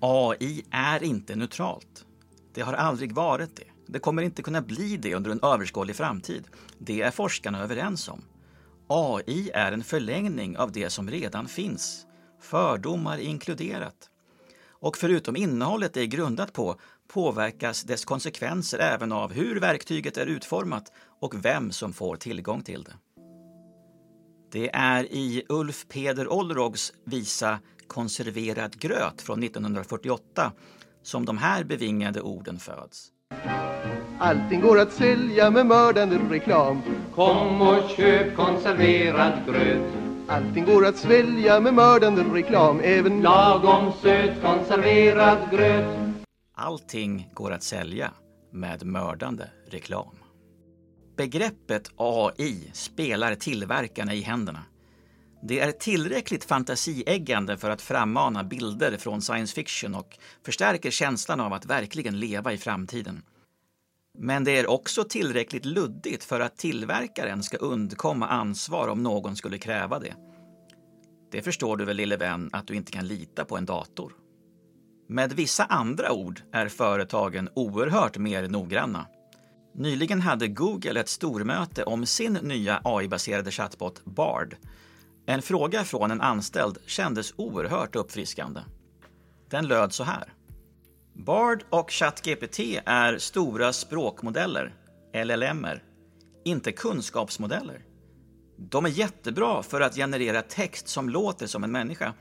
AI 0.00 0.64
är 0.70 1.03
inte 1.03 1.37
neutralt. 1.37 2.07
Det 2.55 2.61
har 2.61 2.72
aldrig 2.72 3.12
varit 3.12 3.57
det. 3.57 3.92
Det 3.92 3.98
kommer 3.98 4.22
inte 4.22 4.42
kunna 4.42 4.62
bli 4.62 4.96
det 4.96 5.14
under 5.14 5.31
en 5.31 5.42
överskådlig 5.42 5.96
framtid. 5.96 6.44
Det 6.79 7.03
är 7.03 7.11
forskarna 7.11 7.62
överens 7.62 8.09
om. 8.09 8.24
AI 8.87 9.50
är 9.55 9.72
en 9.72 9.85
förlängning 9.85 10.59
av 10.59 10.72
det 10.72 10.90
som 10.90 11.11
redan 11.11 11.48
finns, 11.48 12.07
fördomar 12.40 13.18
inkluderat. 13.18 14.11
Och 14.85 14.97
förutom 14.97 15.37
innehållet 15.37 15.94
det 15.94 16.01
är 16.01 16.07
grundat 16.07 16.53
på 16.53 16.77
påverkas 17.09 17.83
dess 17.83 18.05
konsekvenser 18.05 18.79
även 18.79 19.12
av 19.12 19.33
hur 19.33 19.61
verktyget 19.61 20.16
är 20.16 20.27
utformat 20.27 20.92
och 21.20 21.44
vem 21.44 21.73
som 21.73 21.92
får 21.92 22.16
tillgång 22.16 22.62
till 22.62 22.83
det. 22.83 22.92
Det 24.53 24.70
är 24.75 25.05
i 25.05 25.44
Ulf 25.49 25.87
Peder 25.88 26.33
Olrogs 26.33 26.92
visa 27.05 27.59
Konserverad 27.87 28.79
gröt 28.79 29.23
från 29.23 29.42
1948 29.42 30.53
som 31.03 31.25
de 31.25 31.38
här 31.38 31.64
bevingade 31.64 32.20
orden 32.20 32.59
föds. 32.59 33.09
Allting 34.18 34.61
går 34.61 34.81
att 34.81 34.92
sälja 34.92 35.51
med 35.51 35.66
mördande 35.66 36.18
reklam 36.31 36.83
Kom 37.14 37.62
och 37.62 37.90
köp 37.97 38.37
konserverad 38.37 39.33
gröt 39.47 40.04
Allting 40.28 40.64
går 40.64 40.87
att 40.87 40.96
svälja 40.96 41.60
med 41.60 41.74
mördande 41.74 42.22
reklam 42.22 42.80
Även 42.80 43.22
Lagom 43.22 43.92
söt 44.02 44.42
konserverad 44.42 45.50
gröt 45.50 45.98
Allting 46.54 47.30
går 47.34 47.52
att 47.52 47.62
sälja 47.62 48.10
med 48.52 48.87
mördande 48.87 49.50
reklam. 49.70 50.16
Begreppet 51.16 51.90
AI 51.96 52.70
spelar 52.72 53.34
tillverkarna 53.34 54.14
i 54.14 54.20
händerna. 54.20 54.62
Det 55.42 55.60
är 55.60 55.72
tillräckligt 55.72 56.44
fantasieggande 56.44 57.56
för 57.56 57.70
att 57.70 57.82
frammana 57.82 58.44
bilder 58.44 58.96
från 58.96 59.22
science 59.22 59.54
fiction 59.54 59.94
och 59.94 60.18
förstärker 60.44 60.90
känslan 60.90 61.40
av 61.40 61.52
att 61.52 61.66
verkligen 61.66 62.20
leva 62.20 62.52
i 62.52 62.58
framtiden. 62.58 63.22
Men 64.18 64.44
det 64.44 64.59
är 64.59 64.70
också 64.70 65.05
tillräckligt 65.05 65.64
luddigt 65.64 66.24
för 66.24 66.40
att 66.40 66.57
tillverkaren 66.57 67.42
ska 67.42 67.57
undkomma 67.57 68.29
ansvar 68.29 68.88
om 68.88 69.03
någon 69.03 69.37
skulle 69.37 69.59
kräva 69.59 69.98
det. 69.98 70.14
Det 71.31 71.42
förstår 71.42 71.77
du 71.77 71.85
väl 71.85 71.96
lille 71.96 72.16
vän 72.16 72.50
att 72.53 72.66
du 72.66 72.74
inte 72.74 72.92
kan 72.92 73.07
lita 73.07 73.44
på 73.44 73.57
en 73.57 73.66
dator? 73.66 74.12
Med 75.09 75.33
vissa 75.33 75.64
andra 75.64 76.12
ord 76.12 76.42
är 76.53 76.68
företagen 76.68 77.48
oerhört 77.55 78.18
mer 78.18 78.48
noggranna. 78.48 79.07
Nyligen 79.74 80.20
hade 80.20 80.48
Google 80.48 81.00
ett 81.00 81.09
stormöte 81.09 81.85
om 81.85 82.07
sin 82.07 82.33
nya 82.33 82.81
AI-baserade 82.85 83.50
chatbot 83.50 84.05
Bard. 84.05 84.57
En 85.27 85.42
fråga 85.42 85.85
från 85.85 86.11
en 86.11 86.20
anställd 86.20 86.79
kändes 86.87 87.35
oerhört 87.37 87.96
uppfriskande. 87.96 88.61
Den 89.50 89.68
löd 89.68 89.92
så 89.92 90.05
här. 90.05 90.33
Bard 91.14 91.64
och 91.70 91.90
ChatGPT 91.90 92.61
är 92.87 93.18
stora 93.18 93.72
språkmodeller, 93.72 94.74
LLMer, 95.24 95.83
inte 96.44 96.72
kunskapsmodeller. 96.72 97.85
De 98.57 98.85
är 98.85 98.88
jättebra 98.88 99.62
för 99.62 99.81
att 99.81 99.94
generera 99.94 100.42
text 100.42 100.88
som 100.88 101.09
låter 101.09 101.46
som 101.46 101.64
en 101.64 101.72
människa, 101.72 102.12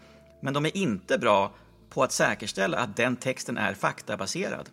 men 0.41 0.53
de 0.53 0.65
är 0.65 0.77
inte 0.77 1.17
bra 1.17 1.53
på 1.89 2.03
att 2.03 2.11
säkerställa 2.11 2.77
att 2.77 2.95
den 2.95 3.15
texten 3.15 3.57
är 3.57 3.73
faktabaserad. 3.73 4.69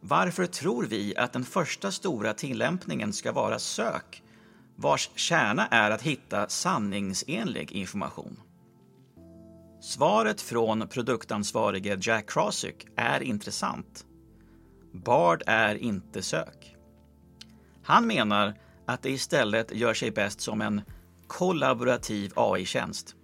Varför 0.00 0.46
tror 0.46 0.84
vi 0.84 1.16
att 1.16 1.32
den 1.32 1.44
första 1.44 1.92
stora 1.92 2.34
tillämpningen 2.34 3.12
ska 3.12 3.32
vara 3.32 3.58
sök? 3.58 4.22
vars 4.80 5.10
kärna 5.14 5.66
är 5.66 5.90
att 5.90 6.02
hitta 6.02 6.48
sanningsenlig 6.48 7.72
information. 7.72 8.40
Svaret 9.80 10.40
från 10.40 10.88
produktansvarige 10.88 11.98
Jack 12.00 12.30
Krosick 12.30 12.86
är 12.96 13.20
intressant. 13.20 14.06
Bard 14.92 15.42
är 15.46 15.74
inte 15.74 16.22
sök. 16.22 16.76
Han 17.82 18.06
menar 18.06 18.54
att 18.86 19.02
det 19.02 19.10
istället 19.10 19.74
gör 19.74 19.94
sig 19.94 20.10
bäst 20.10 20.40
som 20.40 20.60
en 20.60 20.82
kollaborativ 21.26 22.32
AI-tjänst. 22.36 23.14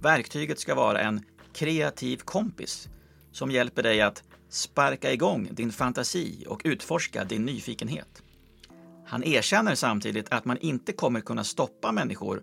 Verktyget 0.00 0.60
ska 0.60 0.74
vara 0.74 1.00
en 1.00 1.24
kreativ 1.52 2.16
kompis 2.16 2.88
som 3.32 3.50
hjälper 3.50 3.82
dig 3.82 4.00
att 4.00 4.22
sparka 4.48 5.12
igång 5.12 5.48
din 5.52 5.72
fantasi 5.72 6.44
och 6.48 6.62
utforska 6.64 7.24
din 7.24 7.44
nyfikenhet. 7.44 8.22
Han 9.06 9.24
erkänner 9.24 9.74
samtidigt 9.74 10.32
att 10.32 10.44
man 10.44 10.58
inte 10.58 10.92
kommer 10.92 11.20
kunna 11.20 11.44
stoppa 11.44 11.92
människor 11.92 12.42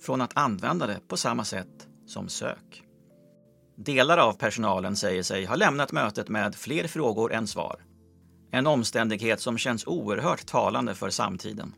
från 0.00 0.20
att 0.20 0.36
använda 0.36 0.86
det 0.86 1.00
på 1.08 1.16
samma 1.16 1.44
sätt 1.44 1.88
som 2.06 2.28
sök. 2.28 2.87
Delar 3.80 4.18
av 4.18 4.32
personalen 4.32 4.96
säger 4.96 5.22
sig 5.22 5.44
ha 5.44 5.54
lämnat 5.54 5.92
mötet 5.92 6.28
med 6.28 6.54
fler 6.54 6.88
frågor 6.88 7.32
än 7.32 7.46
svar. 7.46 7.80
En 8.50 8.66
omständighet 8.66 9.40
som 9.40 9.58
känns 9.58 9.86
oerhört 9.86 10.46
talande 10.46 10.94
för 10.94 11.10
samtiden. 11.10 11.74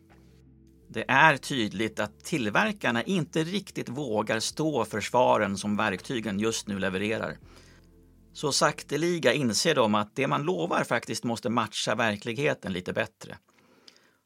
Det 0.88 1.04
är 1.08 1.36
tydligt 1.36 2.00
att 2.00 2.24
tillverkarna 2.24 3.02
inte 3.02 3.44
riktigt 3.44 3.88
vågar 3.88 4.40
stå 4.40 4.84
för 4.84 5.00
svaren 5.00 5.56
som 5.56 5.76
verktygen 5.76 6.38
just 6.38 6.68
nu 6.68 6.78
levererar. 6.78 7.36
Så 8.32 8.52
sakteliga 8.52 9.32
inser 9.32 9.74
de 9.74 9.94
att 9.94 10.16
det 10.16 10.26
man 10.26 10.42
lovar 10.42 10.84
faktiskt 10.84 11.24
måste 11.24 11.50
matcha 11.50 11.94
verkligheten 11.94 12.72
lite 12.72 12.92
bättre. 12.92 13.36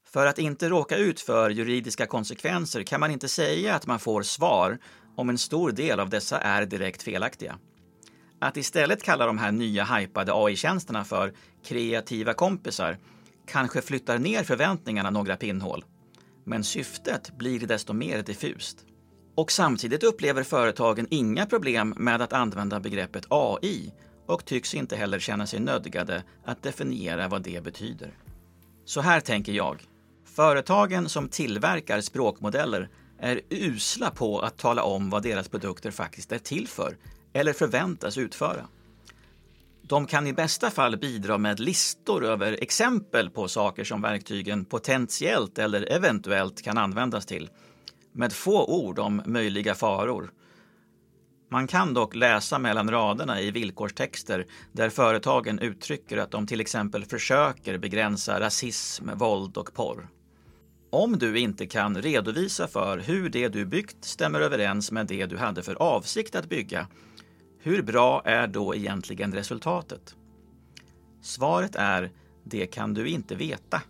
För 0.06 0.26
att 0.26 0.38
inte 0.38 0.68
råka 0.68 0.96
ut 0.96 1.20
för 1.20 1.50
juridiska 1.50 2.06
konsekvenser 2.06 2.82
kan 2.82 3.00
man 3.00 3.10
inte 3.10 3.28
säga 3.28 3.74
att 3.74 3.87
man 3.87 3.98
får 3.98 4.22
svar 4.22 4.78
om 5.16 5.29
en 5.29 5.38
stor 5.38 5.72
del 5.72 6.00
av 6.00 6.11
dessa 6.11 6.40
är 6.40 6.66
direkt 6.66 7.03
felaktiga. 7.03 7.59
Att 8.38 8.57
istället 8.57 9.03
kalla 9.03 9.27
de 9.27 9.38
här 9.38 9.53
nya 9.53 9.85
hypade 9.85 10.33
AI-tjänsterna 10.35 11.05
för 11.05 11.33
kreativa 11.64 12.35
kompisar 12.35 12.98
kanske 13.46 13.83
flyttar 13.83 14.18
ner 14.18 14.44
förväntningarna 14.44 15.11
några 15.11 15.37
pinnhål. 15.37 15.85
Men 16.44 16.64
syftet 16.64 17.38
blir 17.38 17.66
desto 17.66 17.92
mer 17.92 18.22
diffust. 18.22 18.85
Och 19.35 19.53
samtidigt 19.53 20.03
upplever 20.03 20.42
företagen 20.42 21.07
inga 21.11 21.46
problem 21.46 21.94
med 21.96 22.22
att 22.22 22.33
använda 22.33 22.81
begreppet 22.81 23.27
AI 23.29 23.92
och 24.27 24.44
tycks 24.44 24.74
inte 24.74 24.96
heller 24.96 25.18
känna 25.18 25.46
sig 25.46 25.61
nödgade 25.61 26.22
att 26.44 26.62
definiera 26.62 27.29
vad 27.29 27.42
det 27.42 27.64
betyder. 27.64 28.18
Så 28.85 29.00
här 29.00 29.20
tänker 29.20 29.53
jag. 29.53 29.83
Företagen 30.24 31.09
som 31.09 31.29
tillverkar 31.29 32.00
språkmodeller 32.00 32.88
är 33.18 33.40
usla 33.50 34.11
på 34.11 34.40
att 34.40 34.57
tala 34.57 34.83
om 34.83 35.11
vad 35.11 35.22
deras 35.22 35.48
produkter 35.48 35.90
faktiskt 35.90 36.33
är 36.33 36.38
till 36.38 36.68
för 36.68 36.96
eller 37.33 37.53
förväntas 37.53 38.18
utföra. 38.18 38.66
De 39.83 40.07
kan 40.07 40.27
i 40.27 40.33
bästa 40.33 40.70
fall 40.70 40.96
bidra 40.96 41.38
med 41.38 41.61
listor 41.61 42.24
över 42.24 42.62
exempel 42.62 43.31
på 43.31 43.48
saker 43.48 43.85
som 43.85 44.03
verktygen 44.03 44.64
potentiellt 44.64 45.59
eller 45.59 45.92
eventuellt 45.92 46.62
kan 46.62 46.79
användas 46.79 47.27
till, 47.27 47.50
med 48.12 48.33
få 48.33 48.64
ord 48.66 48.98
om 48.98 49.22
möjliga 49.27 49.74
faror. 49.74 50.31
Man 51.50 51.66
kan 51.66 51.94
dock 51.94 52.14
läsa 52.14 52.59
mellan 52.59 52.90
raderna 52.90 53.40
i 53.40 53.50
villkorstexter 53.50 54.46
där 54.72 54.90
företagen 54.90 55.59
uttrycker 55.59 56.18
att 56.18 56.31
de 56.31 56.46
till 56.46 56.61
exempel 56.61 57.05
försöker 57.05 57.79
begränsa 57.79 58.40
rasism, 58.40 59.11
våld 59.14 59.57
och 59.57 59.74
porr. 59.74 60.09
Om 60.94 61.18
du 61.18 61.38
inte 61.38 61.66
kan 61.66 62.02
redovisa 62.02 62.68
för 62.68 62.98
hur 62.98 63.28
det 63.28 63.48
du 63.48 63.66
byggt 63.66 64.04
stämmer 64.04 64.40
överens 64.40 64.92
med 64.92 65.07
det 65.07 65.26
du 65.26 65.37
hade 65.37 65.62
för 65.62 65.74
avsikt 65.83 66.35
att 66.35 66.48
bygga, 66.48 66.87
hur 67.59 67.83
bra 67.83 68.22
är 68.24 68.46
då 68.46 68.74
egentligen 68.74 69.33
resultatet? 69.33 70.14
Svaret 71.22 71.76
är, 71.76 72.11
det 72.44 72.66
kan 72.66 72.94
du 72.94 73.09
inte 73.09 73.35
veta. 73.35 73.83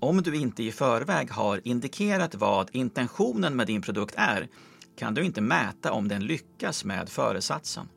Om 0.00 0.22
du 0.22 0.36
inte 0.36 0.62
i 0.62 0.72
förväg 0.72 1.30
har 1.30 1.60
indikerat 1.64 2.34
vad 2.34 2.68
intentionen 2.72 3.56
med 3.56 3.66
din 3.66 3.82
produkt 3.82 4.14
är, 4.18 4.48
kan 4.96 5.14
du 5.14 5.24
inte 5.24 5.40
mäta 5.40 5.92
om 5.92 6.08
den 6.08 6.26
lyckas 6.26 6.84
med 6.84 7.08
föresatsen. 7.08 7.88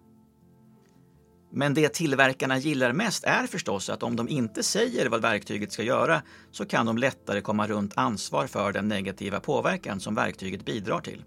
Men 1.54 1.74
det 1.74 1.94
tillverkarna 1.94 2.58
gillar 2.58 2.94
mest 2.94 3.24
är 3.24 3.48
förstås 3.48 3.90
att 3.90 4.04
om 4.04 4.16
de 4.16 4.30
inte 4.30 4.64
säger 4.64 5.10
vad 5.10 5.22
verktyget 5.22 5.72
ska 5.72 5.84
göra 5.84 6.22
så 6.52 6.66
kan 6.66 6.86
de 6.86 6.98
lättare 6.98 7.42
komma 7.42 7.68
runt 7.68 7.98
ansvar 7.98 8.48
för 8.48 8.72
den 8.72 8.88
negativa 8.88 9.40
påverkan 9.40 10.00
som 10.00 10.16
verktyget 10.16 10.66
bidrar 10.66 11.02
till. 11.02 11.24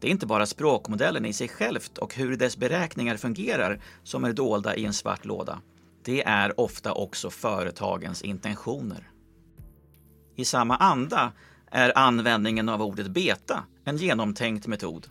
Det 0.00 0.06
är 0.06 0.10
inte 0.10 0.26
bara 0.26 0.46
språkmodellen 0.46 1.26
i 1.26 1.32
sig 1.32 1.48
självt 1.48 1.98
och 1.98 2.14
hur 2.14 2.36
dess 2.36 2.56
beräkningar 2.56 3.16
fungerar 3.16 3.80
som 4.02 4.24
är 4.24 4.32
dolda 4.32 4.76
i 4.76 4.84
en 4.84 4.94
svart 4.94 5.24
låda. 5.24 5.60
Det 6.04 6.22
är 6.22 6.60
ofta 6.60 6.92
också 6.92 7.30
företagens 7.30 8.22
intentioner. 8.22 9.10
I 10.36 10.44
samma 10.44 10.76
anda 10.76 11.32
är 11.70 11.98
användningen 11.98 12.68
av 12.68 12.82
ordet 12.82 13.08
beta 13.08 13.64
en 13.84 13.96
genomtänkt 13.96 14.66
metod. 14.66 15.06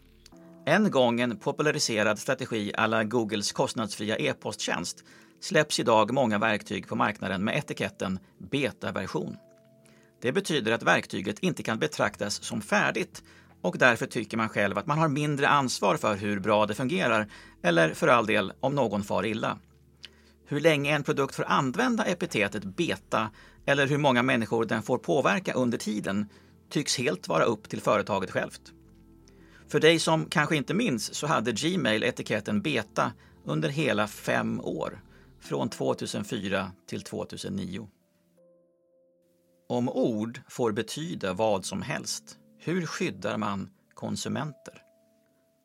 En 0.67 0.91
gång 0.91 1.21
en 1.21 1.37
populariserad 1.37 2.19
strategi 2.19 2.71
alla 2.77 3.03
Googles 3.03 3.51
kostnadsfria 3.51 4.17
e-posttjänst 4.17 5.03
släpps 5.39 5.79
idag 5.79 6.13
många 6.13 6.37
verktyg 6.37 6.87
på 6.87 6.95
marknaden 6.95 7.43
med 7.43 7.57
etiketten 7.57 8.19
”betaversion”. 8.37 9.37
Det 10.21 10.31
betyder 10.31 10.71
att 10.71 10.83
verktyget 10.83 11.39
inte 11.39 11.63
kan 11.63 11.79
betraktas 11.79 12.43
som 12.43 12.61
färdigt 12.61 13.23
och 13.61 13.77
därför 13.77 14.05
tycker 14.05 14.37
man 14.37 14.49
själv 14.49 14.77
att 14.77 14.87
man 14.87 14.97
har 14.97 15.07
mindre 15.07 15.47
ansvar 15.47 15.97
för 15.97 16.15
hur 16.15 16.39
bra 16.39 16.65
det 16.65 16.73
fungerar 16.73 17.27
eller 17.63 17.93
för 17.93 18.07
all 18.07 18.25
del 18.25 18.53
om 18.59 18.75
någon 18.75 19.03
far 19.03 19.25
illa. 19.25 19.57
Hur 20.45 20.59
länge 20.59 20.95
en 20.95 21.03
produkt 21.03 21.35
får 21.35 21.45
använda 21.45 22.05
epitetet 22.05 22.63
beta 22.63 23.29
eller 23.65 23.87
hur 23.87 23.97
många 23.97 24.23
människor 24.23 24.65
den 24.65 24.83
får 24.83 24.97
påverka 24.97 25.53
under 25.53 25.77
tiden 25.77 26.29
tycks 26.69 26.97
helt 26.97 27.27
vara 27.27 27.43
upp 27.43 27.69
till 27.69 27.81
företaget 27.81 28.31
självt. 28.31 28.74
För 29.67 29.79
dig 29.79 29.99
som 29.99 30.25
kanske 30.25 30.55
inte 30.55 30.73
minns 30.73 31.13
så 31.13 31.27
hade 31.27 31.51
Gmail 31.51 32.03
etiketten 32.03 32.61
beta 32.61 33.11
under 33.45 33.69
hela 33.69 34.07
fem 34.07 34.61
år, 34.61 35.01
från 35.39 35.69
2004 35.69 36.71
till 36.87 37.01
2009. 37.01 37.89
Om 39.69 39.89
ord 39.89 40.41
får 40.49 40.71
betyda 40.71 41.33
vad 41.33 41.65
som 41.65 41.81
helst, 41.81 42.37
hur 42.59 42.85
skyddar 42.85 43.37
man 43.37 43.69
konsumenter? 43.93 44.81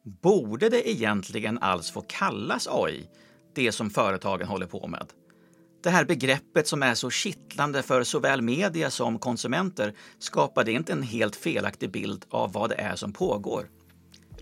Borde 0.04 0.68
det 0.68 0.90
egentligen 0.90 1.58
alls 1.58 1.90
få 1.90 2.00
kallas 2.00 2.68
AI, 2.70 3.08
det 3.54 3.72
som 3.72 3.90
företagen 3.90 4.46
håller 4.46 4.66
på 4.66 4.86
med? 4.86 5.06
Det 5.82 5.90
här 5.90 6.04
begreppet 6.04 6.68
som 6.68 6.82
är 6.82 6.94
så 6.94 7.10
kittlande 7.10 7.82
för 7.82 8.04
såväl 8.04 8.42
media 8.42 8.90
som 8.90 9.18
konsumenter, 9.18 9.94
skapar 10.18 10.64
det 10.64 10.72
inte 10.72 10.92
en 10.92 11.02
helt 11.02 11.36
felaktig 11.36 11.90
bild 11.90 12.24
av 12.30 12.52
vad 12.52 12.70
det 12.70 12.76
är 12.76 12.96
som 12.96 13.12
pågår? 13.12 13.68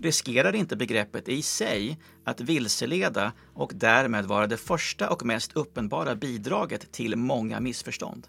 Riskerar 0.01 0.55
inte 0.55 0.75
begreppet 0.75 1.29
i 1.29 1.41
sig 1.41 1.99
att 2.25 2.41
vilseleda 2.41 3.33
och 3.53 3.71
därmed 3.75 4.25
vara 4.25 4.47
det 4.47 4.57
första 4.57 5.09
och 5.09 5.25
mest 5.25 5.53
uppenbara 5.53 6.15
bidraget 6.15 6.91
till 6.91 7.15
många 7.15 7.59
missförstånd. 7.59 8.27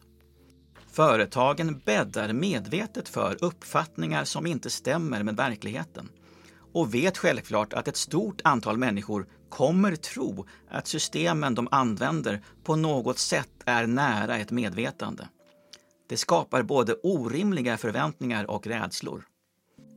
Företagen 0.92 1.80
bäddar 1.84 2.32
medvetet 2.32 3.08
för 3.08 3.44
uppfattningar 3.44 4.24
som 4.24 4.46
inte 4.46 4.70
stämmer 4.70 5.22
med 5.22 5.36
verkligheten 5.36 6.08
och 6.72 6.94
vet 6.94 7.18
självklart 7.18 7.72
att 7.72 7.88
ett 7.88 7.96
stort 7.96 8.40
antal 8.44 8.78
människor 8.78 9.26
kommer 9.48 9.96
tro 9.96 10.46
att 10.70 10.86
systemen 10.86 11.54
de 11.54 11.68
använder 11.70 12.42
på 12.64 12.76
något 12.76 13.18
sätt 13.18 13.50
är 13.64 13.86
nära 13.86 14.38
ett 14.38 14.50
medvetande. 14.50 15.28
Det 16.08 16.16
skapar 16.16 16.62
både 16.62 16.94
orimliga 16.94 17.76
förväntningar 17.76 18.50
och 18.50 18.66
rädslor. 18.66 19.24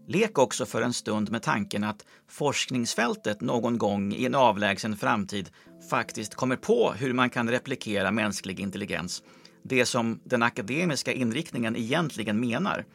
Lek 0.07 0.37
också 0.37 0.65
för 0.65 0.81
en 0.81 0.93
stund 0.93 1.31
med 1.31 1.41
tanken 1.41 1.83
att 1.83 2.05
forskningsfältet 2.27 3.41
någon 3.41 3.77
gång 3.77 4.13
i 4.13 4.25
en 4.25 4.35
avlägsen 4.35 4.97
framtid 4.97 5.49
faktiskt 5.89 6.35
kommer 6.35 6.55
på 6.55 6.93
hur 6.97 7.13
man 7.13 7.29
kan 7.29 7.49
replikera 7.49 8.11
mänsklig 8.11 8.59
intelligens, 8.59 9.23
det 9.63 9.85
som 9.85 10.19
den 10.23 10.43
akademiska 10.43 11.13
inriktningen 11.13 11.75
egentligen 11.75 12.39
menar. 12.39 12.85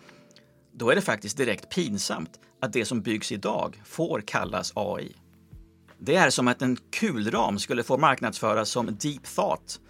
Då 0.73 0.91
är 0.91 0.95
det 0.95 1.01
faktiskt 1.01 1.37
direkt 1.37 1.75
pinsamt 1.75 2.31
att 2.61 2.73
det 2.73 2.85
som 2.85 3.03
byggs 3.03 3.33
idag 3.33 3.83
får 3.85 4.21
kallas 4.21 4.73
AI. 4.75 5.17
Det 5.99 6.15
är 6.15 6.31
som 6.31 6.49
att 6.49 6.63
en 6.63 6.77
kulram 6.77 7.59
skulle 7.59 7.83
få 7.83 7.99
marknadsföras 7.99 8.71
som 8.71 8.87
deep 8.87 9.25
thought 9.35 9.81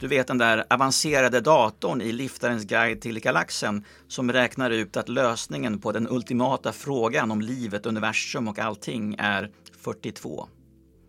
du 0.00 0.08
vet 0.08 0.26
den 0.26 0.38
där 0.38 0.64
avancerade 0.70 1.40
datorn 1.40 2.00
i 2.00 2.12
Liftarens 2.12 2.64
guide 2.64 3.00
till 3.00 3.20
galaxen 3.20 3.84
som 4.08 4.32
räknar 4.32 4.70
ut 4.70 4.96
att 4.96 5.08
lösningen 5.08 5.78
på 5.78 5.92
den 5.92 6.08
ultimata 6.10 6.72
frågan 6.72 7.30
om 7.30 7.40
livet, 7.40 7.86
universum 7.86 8.48
och 8.48 8.58
allting 8.58 9.16
är 9.18 9.50
42. 9.78 10.48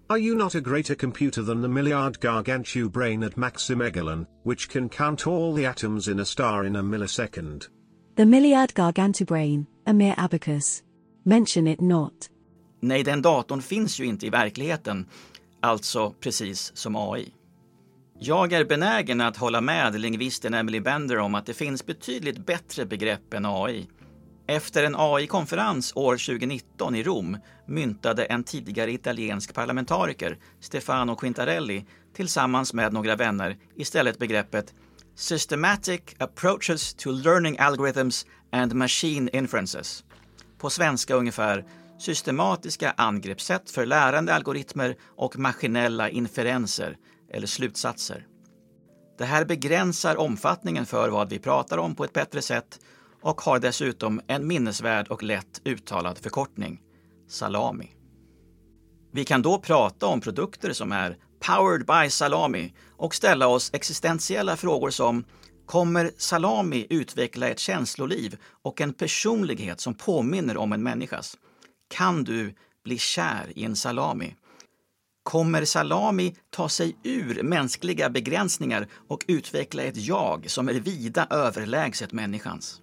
Are 0.09 0.19
you 0.19 0.35
not 0.35 0.55
a 0.55 0.59
greater 0.59 0.95
computer 0.95 1.43
than 1.43 1.61
the 1.61 1.67
milliard 1.67 2.19
gargantua 2.19 2.89
brain 2.89 3.23
at 3.23 3.35
Maximegalon, 3.35 4.25
which 4.45 4.69
can 4.69 4.89
count 4.89 5.27
all 5.27 5.55
the 5.55 5.65
atoms 5.65 6.07
in 6.07 6.19
a 6.19 6.25
star 6.25 6.65
in 6.65 6.75
a 6.75 6.81
millisecond? 6.81 7.65
The 8.17 8.25
Milliard 8.25 8.73
Gargantubrain, 8.73 9.65
a 9.85 9.93
mere 9.93 10.15
abacus. 10.17 10.83
Mention 11.25 11.67
it 11.67 11.81
not. 11.81 12.29
Nej, 12.81 13.03
den 13.03 13.21
datorn 13.21 13.61
finns 13.61 13.99
ju 13.99 14.05
inte 14.05 14.25
i 14.25 14.29
verkligheten, 14.29 15.05
alltså 15.61 16.13
precis 16.19 16.71
som 16.75 16.95
AI. 16.95 17.33
Jag 18.21 18.53
är 18.53 18.65
benägen 18.65 19.21
att 19.21 19.37
hålla 19.37 19.61
med 19.61 19.99
lingvisten 19.99 20.53
Emily 20.53 20.79
Bender 20.79 21.17
om 21.17 21.35
att 21.35 21.45
det 21.45 21.53
finns 21.53 21.85
betydligt 21.85 22.45
bättre 22.45 22.85
begrepp 22.85 23.33
än 23.33 23.45
AI. 23.45 23.87
Efter 24.47 24.83
en 24.83 24.95
AI-konferens 24.97 25.93
år 25.95 26.17
2019 26.17 26.95
i 26.95 27.03
Rom 27.03 27.37
myntade 27.65 28.25
en 28.25 28.43
tidigare 28.43 28.91
italiensk 28.91 29.53
parlamentariker, 29.53 30.37
Stefano 30.59 31.15
Quintarelli, 31.15 31.85
tillsammans 32.15 32.73
med 32.73 32.93
några 32.93 33.15
vänner 33.15 33.57
istället 33.75 34.19
begreppet 34.19 34.73
Systematic 35.15 36.01
approaches 36.17 36.93
to 36.93 37.11
learning 37.11 37.59
algorithms 37.59 38.25
and 38.51 38.73
machine 38.73 39.29
inferences. 39.33 40.03
På 40.57 40.69
svenska 40.69 41.15
ungefär 41.15 41.65
systematiska 41.99 42.93
angreppssätt 42.97 43.71
för 43.71 43.85
lärande 43.85 44.35
algoritmer 44.35 44.95
och 45.15 45.39
maskinella 45.39 46.09
inferenser 46.09 46.97
eller 47.31 47.47
slutsatser. 47.47 48.27
Det 49.17 49.25
här 49.25 49.45
begränsar 49.45 50.15
omfattningen 50.15 50.85
för 50.85 51.09
vad 51.09 51.29
vi 51.29 51.39
pratar 51.39 51.77
om 51.77 51.95
på 51.95 52.03
ett 52.03 52.13
bättre 52.13 52.41
sätt 52.41 52.79
och 53.21 53.41
har 53.41 53.59
dessutom 53.59 54.21
en 54.27 54.47
minnesvärd 54.47 55.07
och 55.07 55.23
lätt 55.23 55.61
uttalad 55.65 56.17
förkortning, 56.17 56.81
salami. 57.29 57.91
Vi 59.11 59.25
kan 59.25 59.41
då 59.41 59.59
prata 59.59 60.05
om 60.05 60.21
produkter 60.21 60.73
som 60.73 60.91
är 60.91 61.17
powered 61.39 61.85
by 61.85 62.09
salami 62.09 62.73
och 62.97 63.15
ställa 63.15 63.47
oss 63.47 63.69
existentiella 63.73 64.57
frågor 64.57 64.89
som 64.89 65.23
Kommer 65.69 66.11
salami 66.17 66.87
utveckla 66.89 67.49
ett 67.49 67.59
känsloliv 67.59 68.37
och 68.61 68.81
en 68.81 68.93
personlighet 68.93 69.79
som 69.79 69.93
påminner 69.93 70.57
om 70.57 70.73
en 70.73 70.83
människas? 70.83 71.37
Kan 71.89 72.23
du 72.23 72.55
bli 72.83 72.97
kär 72.97 73.51
i 73.55 73.63
en 73.63 73.75
salami? 73.75 74.35
Kommer 75.29 75.65
salami 75.65 76.35
ta 76.49 76.69
sig 76.69 76.95
ur 77.03 77.43
mänskliga 77.43 78.09
begränsningar 78.09 78.87
och 79.07 79.25
utveckla 79.27 79.83
ett 79.83 79.97
jag 79.97 80.49
som 80.49 80.69
är 80.69 80.73
vida 80.73 81.27
överlägset 81.29 82.13
människans? 82.13 82.81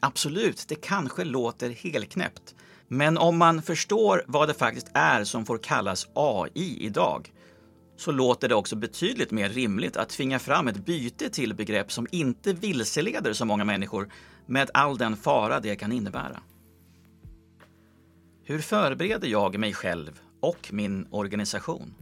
Absolut, 0.00 0.64
det 0.68 0.74
kanske 0.74 1.24
låter 1.24 1.70
helknäppt. 1.70 2.54
Men 2.88 3.18
om 3.18 3.38
man 3.38 3.62
förstår 3.62 4.24
vad 4.26 4.48
det 4.48 4.54
faktiskt 4.54 4.90
är 4.94 5.24
som 5.24 5.46
får 5.46 5.58
kallas 5.58 6.08
AI 6.14 6.76
idag 6.80 7.32
så 7.96 8.12
låter 8.12 8.48
det 8.48 8.54
också 8.54 8.76
betydligt 8.76 9.30
mer 9.30 9.48
rimligt 9.48 9.96
att 9.96 10.08
tvinga 10.08 10.38
fram 10.38 10.68
ett 10.68 10.86
byte 10.86 11.30
till 11.30 11.54
begrepp 11.54 11.92
som 11.92 12.06
inte 12.10 12.52
vilseleder 12.52 13.32
så 13.32 13.44
många 13.44 13.64
människor 13.64 14.12
med 14.46 14.70
all 14.74 14.98
den 14.98 15.16
fara 15.16 15.60
det 15.60 15.76
kan 15.76 15.92
innebära. 15.92 16.40
Hur 18.44 18.58
förbereder 18.58 19.28
jag 19.28 19.58
mig 19.58 19.74
själv 19.74 20.23
och 20.44 20.68
min 20.72 21.06
organisation? 21.10 21.94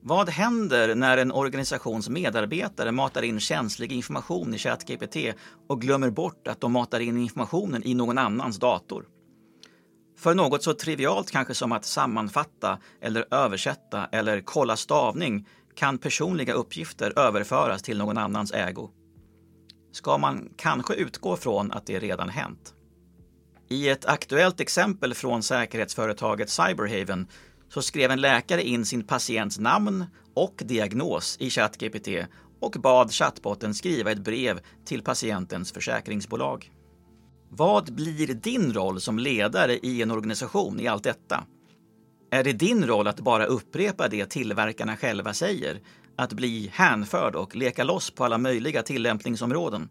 Vad 0.00 0.28
händer 0.28 0.94
när 0.94 1.18
en 1.18 1.32
organisations 1.32 2.08
medarbetare 2.08 2.92
matar 2.92 3.22
in 3.22 3.40
känslig 3.40 3.92
information 3.92 4.54
i 4.54 4.58
ChatGPT 4.58 5.16
och 5.68 5.80
glömmer 5.80 6.10
bort 6.10 6.48
att 6.48 6.60
de 6.60 6.72
matar 6.72 7.00
in 7.00 7.16
informationen 7.16 7.82
i 7.86 7.94
någon 7.94 8.18
annans 8.18 8.58
dator? 8.58 9.08
För 10.18 10.34
något 10.34 10.62
så 10.62 10.74
trivialt 10.74 11.30
kanske 11.30 11.54
som 11.54 11.72
att 11.72 11.84
sammanfatta 11.84 12.78
eller 13.00 13.34
översätta 13.34 14.06
eller 14.06 14.40
kolla 14.40 14.76
stavning 14.76 15.48
kan 15.74 15.98
personliga 15.98 16.52
uppgifter 16.52 17.18
överföras 17.18 17.82
till 17.82 17.98
någon 17.98 18.18
annans 18.18 18.52
ägo. 18.52 18.90
Ska 19.92 20.18
man 20.18 20.48
kanske 20.56 20.94
utgå 20.94 21.36
från 21.36 21.72
att 21.72 21.86
det 21.86 21.98
redan 21.98 22.28
hänt? 22.28 22.74
I 23.72 23.88
ett 23.88 24.04
aktuellt 24.04 24.60
exempel 24.60 25.14
från 25.14 25.42
säkerhetsföretaget 25.42 26.50
Cyberhaven 26.50 27.26
så 27.68 27.82
skrev 27.82 28.10
en 28.10 28.20
läkare 28.20 28.62
in 28.62 28.86
sin 28.86 29.06
patients 29.06 29.58
namn 29.58 30.04
och 30.34 30.62
diagnos 30.64 31.36
i 31.40 31.50
ChatGPT 31.50 32.08
och 32.60 32.72
bad 32.72 33.12
chattbotten 33.12 33.74
skriva 33.74 34.10
ett 34.10 34.24
brev 34.24 34.60
till 34.84 35.02
patientens 35.02 35.72
försäkringsbolag. 35.72 36.70
Vad 37.48 37.94
blir 37.94 38.34
din 38.34 38.72
roll 38.72 39.00
som 39.00 39.18
ledare 39.18 39.78
i 39.78 40.02
en 40.02 40.10
organisation 40.10 40.80
i 40.80 40.88
allt 40.88 41.04
detta? 41.04 41.44
Är 42.30 42.44
det 42.44 42.52
din 42.52 42.86
roll 42.86 43.06
att 43.06 43.20
bara 43.20 43.44
upprepa 43.46 44.08
det 44.08 44.26
tillverkarna 44.26 44.96
själva 44.96 45.34
säger? 45.34 45.80
Att 46.16 46.32
bli 46.32 46.70
hänförd 46.74 47.34
och 47.34 47.56
leka 47.56 47.84
loss 47.84 48.10
på 48.10 48.24
alla 48.24 48.38
möjliga 48.38 48.82
tillämpningsområden? 48.82 49.88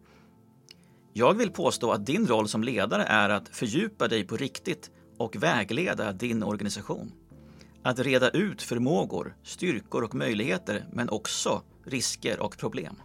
Jag 1.12 1.34
vill 1.34 1.50
påstå 1.50 1.92
att 1.92 2.06
din 2.06 2.26
roll 2.26 2.48
som 2.48 2.64
ledare 2.64 3.02
är 3.02 3.28
att 3.28 3.48
fördjupa 3.48 4.08
dig 4.08 4.24
på 4.24 4.36
riktigt 4.36 4.90
och 5.18 5.36
vägleda 5.36 6.12
din 6.12 6.42
organisation. 6.42 7.12
Att 7.82 7.98
reda 7.98 8.30
ut 8.30 8.62
förmågor, 8.62 9.36
styrkor 9.42 10.04
och 10.04 10.14
möjligheter, 10.14 10.84
men 10.92 11.08
också 11.08 11.62
risker 11.84 12.40
och 12.40 12.58
problem. 12.58 12.96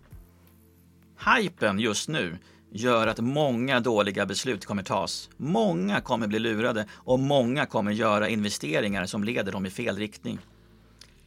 Hypen 1.36 1.80
just 1.80 2.10
nu 2.10 2.38
gör 2.72 3.08
att 3.08 3.20
många 3.20 3.80
dåliga 3.80 4.26
beslut 4.26 4.66
kommer 4.66 4.84
tas. 4.84 5.30
Många 5.38 6.02
kommer 6.02 6.28
bli 6.28 6.40
lurade 6.40 6.88
och 6.92 7.20
många 7.20 7.66
kommer 7.66 7.92
göra 7.92 8.30
investeringar 8.30 9.06
som 9.06 9.24
leder 9.24 9.52
dem 9.52 9.66
i 9.66 9.70
fel 9.70 9.98
riktning. 9.98 10.40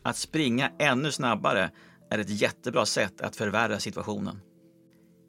Att 0.02 0.16
springa 0.16 0.70
ännu 0.78 1.12
snabbare 1.12 1.70
är 2.10 2.18
ett 2.18 2.40
jättebra 2.40 2.86
sätt 2.86 3.20
att 3.20 3.36
förvärra 3.36 3.78
situationen. 3.78 4.40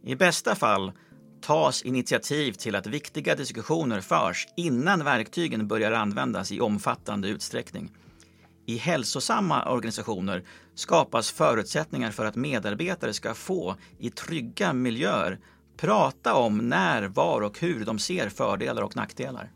I 0.03 0.15
bästa 0.15 0.55
fall 0.55 0.91
tas 1.41 1.81
initiativ 1.81 2.51
till 2.53 2.75
att 2.75 2.87
viktiga 2.87 3.35
diskussioner 3.35 4.01
förs 4.01 4.47
innan 4.57 5.03
verktygen 5.03 5.67
börjar 5.67 5.91
användas 5.91 6.51
i 6.51 6.61
omfattande 6.61 7.27
utsträckning. 7.27 7.91
I 8.65 8.77
hälsosamma 8.77 9.71
organisationer 9.71 10.43
skapas 10.75 11.31
förutsättningar 11.31 12.11
för 12.11 12.25
att 12.25 12.35
medarbetare 12.35 13.13
ska 13.13 13.33
få, 13.33 13.75
i 13.99 14.09
trygga 14.09 14.73
miljöer, 14.73 15.39
prata 15.77 16.33
om 16.33 16.57
när, 16.57 17.03
var 17.03 17.41
och 17.41 17.59
hur 17.59 17.85
de 17.85 17.99
ser 17.99 18.29
fördelar 18.29 18.81
och 18.81 18.95
nackdelar. 18.95 19.51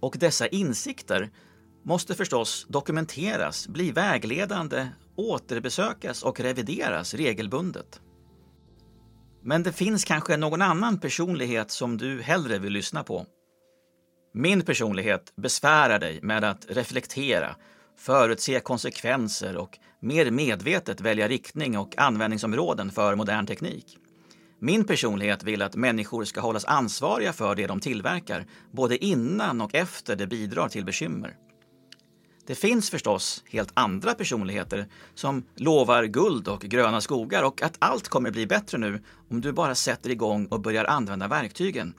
Och 0.00 0.16
dessa 0.18 0.46
insikter 0.46 1.30
måste 1.82 2.14
förstås 2.14 2.66
dokumenteras, 2.68 3.68
bli 3.68 3.90
vägledande, 3.90 4.88
återbesökas 5.16 6.22
och 6.22 6.40
revideras 6.40 7.14
regelbundet. 7.14 8.00
Men 9.48 9.62
det 9.62 9.72
finns 9.72 10.04
kanske 10.04 10.36
någon 10.36 10.62
annan 10.62 11.00
personlighet 11.00 11.70
som 11.70 11.96
du 11.96 12.22
hellre 12.22 12.58
vill 12.58 12.72
lyssna 12.72 13.04
på. 13.04 13.26
Min 14.34 14.62
personlighet 14.62 15.32
besvärar 15.36 15.98
dig 15.98 16.18
med 16.22 16.44
att 16.44 16.66
reflektera, 16.68 17.56
förutse 17.98 18.60
konsekvenser 18.60 19.56
och 19.56 19.78
mer 20.00 20.30
medvetet 20.30 21.00
välja 21.00 21.28
riktning 21.28 21.78
och 21.78 21.98
användningsområden 21.98 22.90
för 22.90 23.14
modern 23.14 23.46
teknik. 23.46 23.98
Min 24.60 24.84
personlighet 24.84 25.42
vill 25.42 25.62
att 25.62 25.76
människor 25.76 26.24
ska 26.24 26.40
hållas 26.40 26.64
ansvariga 26.64 27.32
för 27.32 27.54
det 27.54 27.66
de 27.66 27.80
tillverkar, 27.80 28.46
både 28.72 29.04
innan 29.04 29.60
och 29.60 29.74
efter 29.74 30.16
det 30.16 30.26
bidrar 30.26 30.68
till 30.68 30.84
bekymmer. 30.84 31.34
Det 32.46 32.54
finns 32.54 32.90
förstås 32.90 33.44
helt 33.50 33.70
andra 33.74 34.14
personligheter 34.14 34.86
som 35.14 35.44
lovar 35.54 36.04
guld 36.04 36.48
och 36.48 36.60
gröna 36.60 37.00
skogar 37.00 37.42
och 37.42 37.62
att 37.62 37.76
allt 37.78 38.08
kommer 38.08 38.30
bli 38.30 38.46
bättre 38.46 38.78
nu 38.78 39.02
om 39.30 39.40
du 39.40 39.52
bara 39.52 39.74
sätter 39.74 40.10
igång 40.10 40.46
och 40.46 40.60
börjar 40.60 40.84
använda 40.84 41.28
verktygen. 41.28 41.94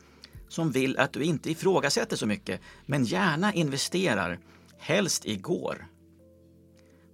Som 0.50 0.72
vill 0.72 0.98
att 0.98 1.14
du 1.14 1.24
inte 1.24 1.52
ifrågasätter 1.52 2.16
så 2.16 2.26
mycket, 2.26 2.62
men 2.86 3.04
gärna 3.04 3.54
investerar, 3.54 4.40
helst 4.78 5.26
igår. 5.26 5.88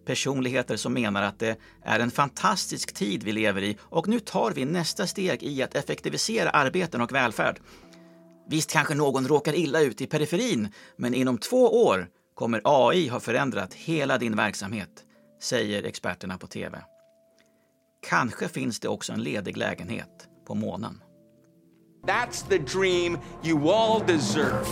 Personligheter 0.06 0.78
som 0.78 0.94
menar 0.94 1.24
att 1.24 1.40
det 1.40 1.58
är 1.84 2.00
en 2.00 2.12
fantastisk 2.12 2.94
tid 2.94 3.24
vi 3.24 3.32
lever 3.32 3.62
i 3.62 3.78
och 3.82 4.08
nu 4.08 4.20
tar 4.20 4.52
vi 4.52 4.66
nästa 4.66 5.08
steg 5.08 5.44
i 5.44 5.64
att 5.64 5.76
effektivisera 5.76 6.50
arbeten 6.50 7.02
och 7.02 7.12
välfärd. 7.12 7.60
Visst 8.50 8.72
kanske 8.72 8.96
någon 8.96 9.28
råkar 9.28 9.56
illa 9.56 9.82
ut 9.82 10.02
i 10.02 10.08
periferin, 10.08 10.68
men 10.98 11.14
inom 11.14 11.38
två 11.38 11.86
år 11.86 12.08
kommer 12.34 12.62
AI 12.64 13.08
ha 13.08 13.20
förändrat 13.20 13.74
hela 13.74 14.18
din 14.18 14.36
verksamhet, 14.36 15.06
säger 15.42 15.84
experterna 15.84 16.38
på 16.38 16.48
TV. 16.48 16.82
Kanske 18.10 18.48
finns 18.48 18.80
det 18.80 18.88
också 18.88 19.14
en 19.14 19.24
ledig 19.24 19.58
lägenhet 19.58 20.28
på 20.48 20.56
månen. 20.56 21.02
That's 22.08 22.50
the 22.50 22.58
dream 22.58 23.18
you 23.44 23.72
all 23.72 24.08
deserve. 24.08 24.66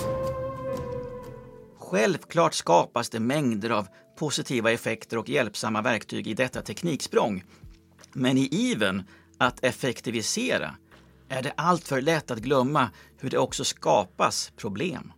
Självklart 1.79 2.53
skapas 2.53 3.09
det 3.09 3.19
mängder 3.19 3.69
av 3.69 3.87
positiva 4.17 4.71
effekter 4.71 5.17
och 5.17 5.29
hjälpsamma 5.29 5.81
verktyg 5.81 6.27
i 6.27 6.33
detta 6.33 6.61
tekniksprång. 6.61 7.43
Men 8.13 8.37
i 8.37 8.47
iven 8.51 9.03
att 9.37 9.63
effektivisera 9.63 10.75
är 11.29 11.41
det 11.41 11.53
alltför 11.57 12.01
lätt 12.01 12.31
att 12.31 12.39
glömma 12.39 12.89
hur 13.19 13.29
det 13.29 13.37
också 13.37 13.63
skapas 13.63 14.51
problem. 14.57 15.13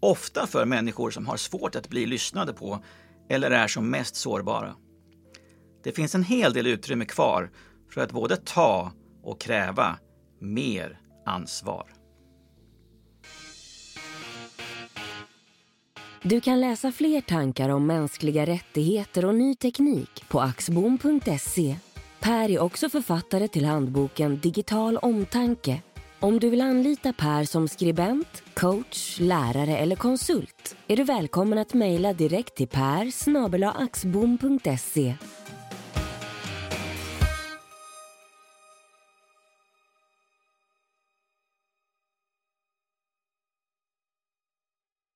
Ofta 0.00 0.46
för 0.46 0.64
människor 0.64 1.10
som 1.10 1.26
har 1.26 1.36
svårt 1.36 1.76
att 1.76 1.88
bli 1.88 2.06
lyssnade 2.06 2.52
på 2.52 2.84
eller 3.28 3.50
är 3.50 3.68
som 3.68 3.90
mest 3.90 4.16
sårbara. 4.16 4.74
Det 5.84 5.92
finns 5.92 6.14
en 6.14 6.24
hel 6.24 6.52
del 6.52 6.66
utrymme 6.66 7.04
kvar 7.04 7.50
för 7.94 8.00
att 8.00 8.12
både 8.12 8.36
ta 8.36 8.92
och 9.22 9.40
kräva 9.40 9.98
mer 10.38 11.00
ansvar. 11.26 11.86
Du 16.22 16.40
kan 16.40 16.60
läsa 16.60 16.92
fler 16.92 17.20
tankar 17.20 17.68
om 17.68 17.86
mänskliga 17.86 18.46
rättigheter 18.46 19.24
och 19.24 19.34
ny 19.34 19.54
teknik 19.54 20.24
på 20.28 20.40
axbom.se. 20.40 21.76
Per 22.20 22.50
är 22.50 22.58
också 22.58 22.88
författare 22.88 23.48
till 23.48 23.64
handboken 23.64 24.40
Digital 24.40 24.96
omtanke. 24.96 25.82
Om 26.22 26.38
du 26.40 26.50
vill 26.50 26.60
anlita 26.60 27.12
Per 27.12 27.44
som 27.44 27.68
skribent, 27.68 28.42
coach, 28.54 29.20
lärare 29.20 29.76
eller 29.76 29.96
konsult 29.96 30.76
är 30.88 30.96
du 30.96 31.04
välkommen 31.04 31.58
att 31.58 31.74
mejla 31.74 32.12
direkt 32.12 32.54
till 32.54 32.68
per 32.68 33.10
axbom.se. 33.70 35.14